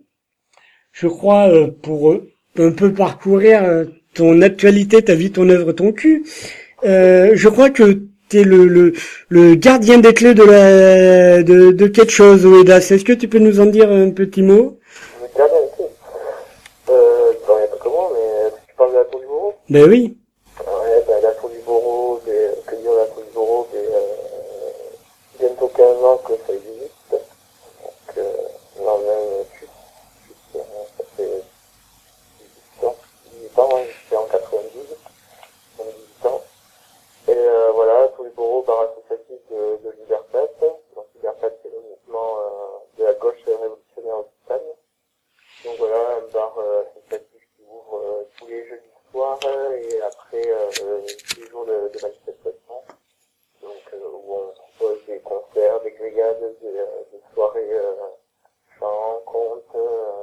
[0.93, 5.73] je crois, euh, pour euh, un peu parcourir euh, ton actualité, ta vie, ton œuvre,
[5.73, 6.25] ton cul,
[6.85, 7.99] euh, je crois que
[8.29, 8.93] t'es le, le,
[9.31, 12.87] le gardien des clés de la de, de quelque chose, Oedas.
[12.93, 14.79] Est-ce que tu peux nous en dire un petit mot?
[15.21, 15.57] Le gardien.
[16.89, 17.33] Euh,
[17.81, 20.17] comment, mais tu parles de la tour du Bourreau Ben oui.
[20.61, 24.01] Ouais, ben, la tour du Bourreau, c'est- que dire la tour du Bourreau, c'est euh,
[25.41, 27.11] bientôt 15 ans que ça existe.
[27.11, 28.33] Donc, euh,
[28.85, 29.67] non, même plus.
[30.23, 30.63] plus, euh,
[30.99, 31.43] ça fait
[32.41, 32.97] 18 ans.
[33.33, 34.97] 18 ans, ouais, j'étais en 92.
[35.79, 36.43] On a 18 ans.
[37.29, 40.47] Et euh, voilà, tour du Bourreau, bar associatif de, de Libertat.
[40.97, 44.69] Donc, Libertat, c'est le mouvement euh, de la gauche révolutionnaire occitane.
[45.65, 50.01] Donc voilà, un bar euh, associatif qui ouvre euh, tous les jeudis soirs euh, et
[50.01, 51.01] après euh,
[51.37, 52.77] les jours de, de manifestation.
[53.61, 57.93] Donc euh, où on propose des concerts, des grillades, des, euh, des soirées euh,
[58.79, 60.23] chants, contes, euh,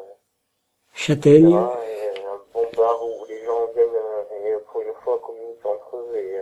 [1.09, 3.87] Et un bon bar où les gens viennent
[4.45, 6.39] et pour une fois communiquent entre eux et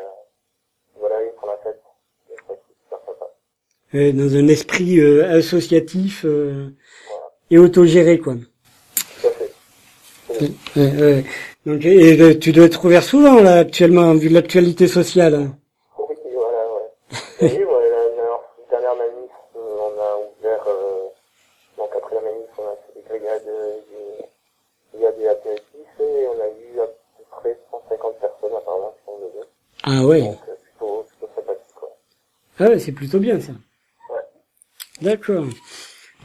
[1.00, 1.82] voilà, ils font la fête.
[2.32, 3.26] Et ça, c'est super sympa.
[4.14, 6.70] Dans un esprit euh, associatif euh,
[7.52, 8.34] et autogéré, quoi.
[9.22, 9.52] Tout à fait.
[10.76, 11.24] Ouais, ouais.
[11.66, 15.36] Donc, et, euh, tu dois être ouvert souvent, là, actuellement, vu l'actualité sociale.
[15.36, 15.58] hein.
[15.98, 17.48] Oui, voilà, ouais.
[17.48, 18.40] Et oui, ouais, la dernière,
[18.70, 21.06] dernière manif, euh, on a ouvert, euh,
[21.78, 23.78] donc après la manif, on a fait des grillades, euh,
[24.94, 29.06] des grillades et apéritifs, et on a eu à peu près 150 personnes apparemment qui
[29.06, 29.48] sont venues.
[29.84, 30.22] Ah ouais.
[30.22, 31.90] Donc, euh, plutôt, plutôt sympathique, quoi.
[32.60, 33.52] Ah ouais, c'est plutôt bien, ça.
[35.02, 35.46] D'accord.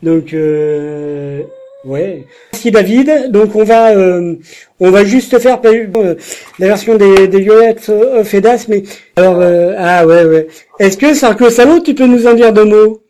[0.03, 1.43] Donc, euh,
[1.85, 2.25] ouais.
[2.53, 3.31] Merci David.
[3.33, 4.37] Donc on va, euh,
[4.79, 6.15] on va juste faire euh,
[6.59, 8.85] la version des, des Violettes of Edas, mais
[9.17, 10.47] alors, euh, ah ouais, ouais.
[10.79, 13.03] Est-ce que Sarko Salo, tu peux nous en dire deux mots?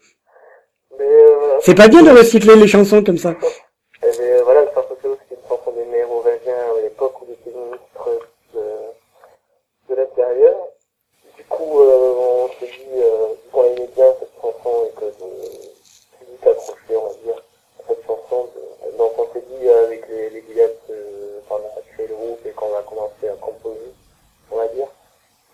[0.98, 1.04] Euh,
[1.62, 3.34] C'est pas bien de recycler les chansons comme ça.
[4.02, 7.56] Eh bien, voilà, le Sarko Solo, c'est une chanson des mérovingiens à l'époque où j'étais
[7.56, 8.08] ministre
[8.54, 10.56] de, de l'Intérieur.
[11.36, 15.06] Du coup, euh, on s'est dit, euh, vu qu'on aimait bien cette chanson et que
[15.06, 15.24] je
[16.16, 17.42] suis vite accroché, on va dire,
[17.78, 18.48] à cette chanson.
[18.54, 22.06] de- donc on s'est dit, euh, avec les, les billets euh, quand on a créé
[22.08, 23.92] le groupe et qu'on a commencé à composer,
[24.50, 24.88] on va dire,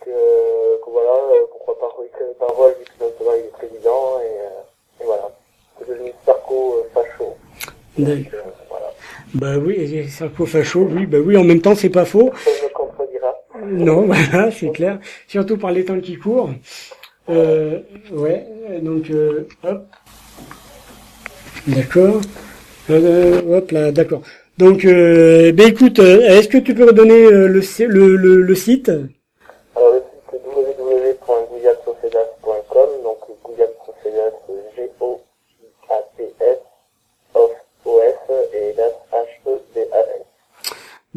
[0.05, 4.21] que, que voilà, euh, pourquoi pas réécrire les paroles vu que maintenant il est président
[4.21, 5.31] et, euh, et voilà.
[5.79, 7.37] C'est devenu Sarko euh, facho.
[7.99, 8.41] D'accord.
[8.47, 8.93] Euh, voilà.
[9.35, 9.59] Bah
[10.47, 12.31] Facho, oui, bah oui, en même temps, c'est pas faux.
[12.75, 13.35] Contredira.
[13.67, 14.99] Non, voilà, c'est clair.
[15.27, 16.51] Surtout par les temps qui courent.
[17.29, 17.81] Euh,
[18.13, 18.47] ouais,
[18.83, 19.85] donc, euh, hop.
[21.67, 22.21] D'accord.
[22.91, 24.23] Euh, hop là, d'accord.
[24.59, 27.61] Donc, euh, ben écoute, euh, est-ce que tu peux redonner le, le,
[28.43, 34.31] le site Alors le site c'est www.gouillatsofedas.com, donc Gouillatsofedas,
[34.77, 36.59] G-O-I-A-T-S,
[37.35, 37.51] off,
[37.85, 40.23] O-F, et das, H-E-D-A-S.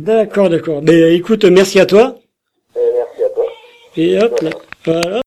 [0.10, 0.82] D'accord, d'accord.
[0.82, 2.16] Ben écoute, merci à toi.
[2.76, 3.46] Et merci à toi.
[3.96, 4.50] Et hop là,
[4.84, 5.22] voilà.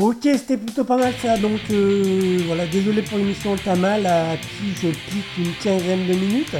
[0.00, 1.36] Ok, c'était plutôt pas mal ça.
[1.38, 6.56] Donc euh, voilà, désolé pour l'émission Tamal à qui je pique une quinzaine de minutes.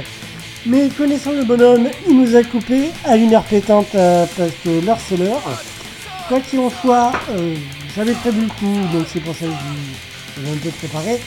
[0.65, 4.85] Mais connaissant le bonhomme, il nous a coupé à une heure pétante euh, parce que
[4.85, 5.43] l'heure c'est l'heure.
[6.29, 7.55] Quoi qu'il en soit, euh,
[7.93, 11.19] j'avais prévu le coup, donc c'est pour ça que je- j'ai un peu préparé.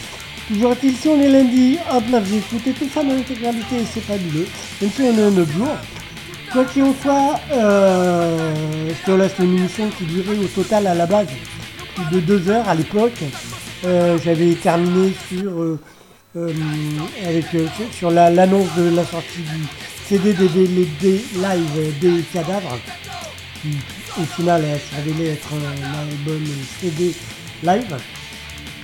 [0.49, 4.47] Toujours est-il, on est lundi, hop là, vous écoutez tout ça dans l'intégralité c'est fabuleux.
[4.81, 5.69] Même si on est un autre jour.
[6.53, 8.55] Quoi qu'il en soit, euh,
[9.39, 11.29] une émission qui durait au total à la base
[12.13, 13.19] de deux heures à l'époque.
[13.87, 15.81] Euh, J'avais terminé sur euh,
[16.37, 16.53] euh,
[17.27, 19.67] avec sur- sur la- l'annonce de la sortie du
[20.09, 22.79] CD DVD live des cadavres,
[23.63, 23.71] qui
[24.21, 26.45] au final s'est révélé être un album
[26.81, 27.15] CD
[27.63, 27.97] live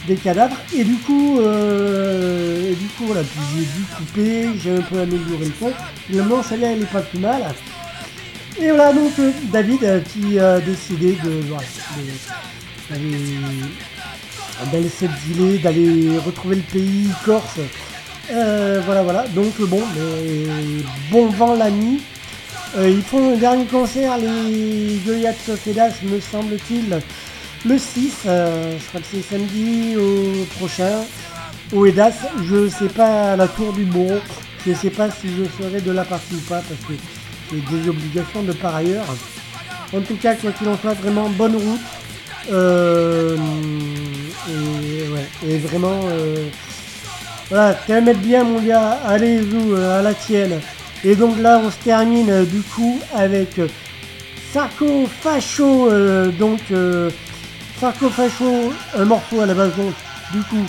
[0.09, 0.57] des cadavres.
[0.77, 5.45] Et du coup, euh, du coup voilà, puis j'ai dû couper, j'ai un peu amélioré
[5.47, 5.73] le son.
[6.09, 7.43] Finalement, celle-là, elle est pas plus mal.
[8.61, 11.63] Et voilà donc euh, David euh, qui a décidé de, voilà,
[12.91, 13.69] de-
[14.73, 17.61] d'aller s'exiler, d'aller retrouver le pays corse.
[18.33, 19.27] Euh, voilà voilà.
[19.29, 19.83] Donc euh, bon,
[21.13, 22.01] bon vent la nuit.
[22.77, 27.01] Euh, ils font un dernier concert, les Goyats Fedas, me semble-t-il,
[27.65, 28.13] le 6.
[28.27, 31.05] euh, je crois que c'est samedi au prochain.
[31.73, 32.15] Au Edas,
[32.45, 34.21] je sais pas à la tour du Bourreau,
[34.67, 36.95] je sais pas si je ferai de la partie ou pas parce que
[37.53, 39.05] j'ai des obligations de par ailleurs.
[39.95, 41.81] En tout cas, quoi qu'il en soit, vraiment bonne route.
[42.51, 43.37] Euh,
[44.49, 46.49] et, ouais, et vraiment, euh,
[47.51, 50.61] voilà, mettre bien mon gars, allez vous à la tienne.
[51.05, 53.61] Et donc là, on se termine du coup avec
[54.53, 55.91] Sarko Facho,
[56.39, 56.61] donc
[57.81, 59.93] Sarko Facho, un morceau à la base donc,
[60.33, 60.67] du coup,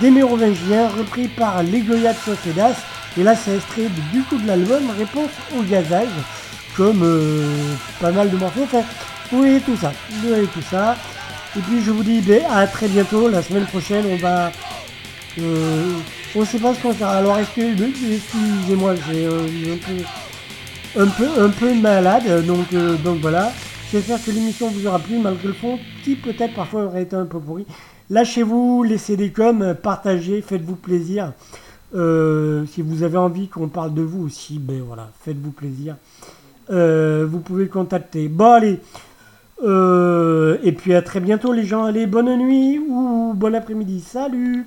[0.00, 2.76] des Mérovingiens, repris par les Goya de.
[3.18, 6.08] Et là, c'est extrait du coup de l'album Réponse au gazage,
[6.76, 8.62] comme euh, pas mal de morceaux.
[8.62, 8.82] Enfin,
[9.32, 9.92] vous voyez tout ça,
[10.46, 10.96] tout ça.
[11.56, 14.52] Et puis je vous dis ben, à très bientôt, la semaine prochaine, on va...
[15.40, 15.94] Euh,
[16.36, 17.16] on sait pas ce qu'on fera.
[17.16, 17.60] Alors, que...
[17.60, 20.04] Excusez-moi, j'ai euh, un peu
[20.98, 23.52] un peu, un peu malade, donc, euh, donc voilà.
[23.92, 27.26] J'espère que l'émission vous aura plu, malgré le fond, qui peut-être parfois aurait été un
[27.26, 27.66] peu pourri.
[28.08, 31.32] Lâchez-vous, laissez des coms, partagez, faites-vous plaisir.
[31.96, 35.96] Euh, si vous avez envie qu'on parle de vous aussi, ben voilà, faites-vous plaisir.
[36.70, 38.28] Euh, vous pouvez contacter.
[38.28, 38.78] Bon, allez.
[39.64, 41.82] Euh, et puis à très bientôt, les gens.
[41.82, 44.00] Allez, bonne nuit ou bon après-midi.
[44.00, 44.66] Salut!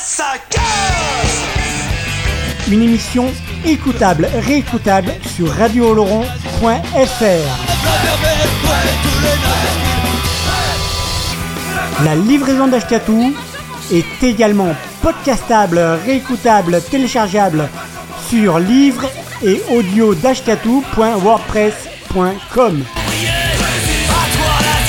[0.00, 1.42] Ça casse
[2.68, 3.32] Une émission
[3.64, 6.64] écoutable, réécoutable sur radiooloron.fr.
[12.04, 13.34] La livraison d'Ashkatou
[13.92, 17.68] est également podcastable, réécoutable, téléchargeable
[18.28, 19.08] sur livre
[19.44, 20.14] et audio.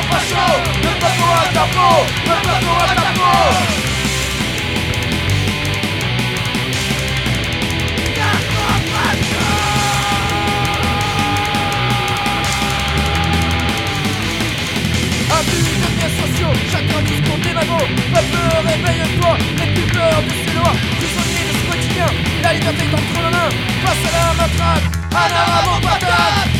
[0.00, 0.44] Sarko facho
[0.82, 3.10] Le peuple à ta le peuple à ta
[15.32, 17.00] Abus de biens sociaux, chacun
[18.12, 22.06] Peuple, réveille-toi, n'aie plus de ces lois de ce quotidien,
[22.42, 23.50] la est entre nos mains
[23.84, 26.59] Face à la matraque, à la patate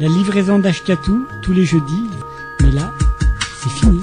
[0.00, 2.08] la livraison d'Ashkatou tous les jeudis,
[2.62, 2.90] mais là,
[3.62, 4.00] c'est fini.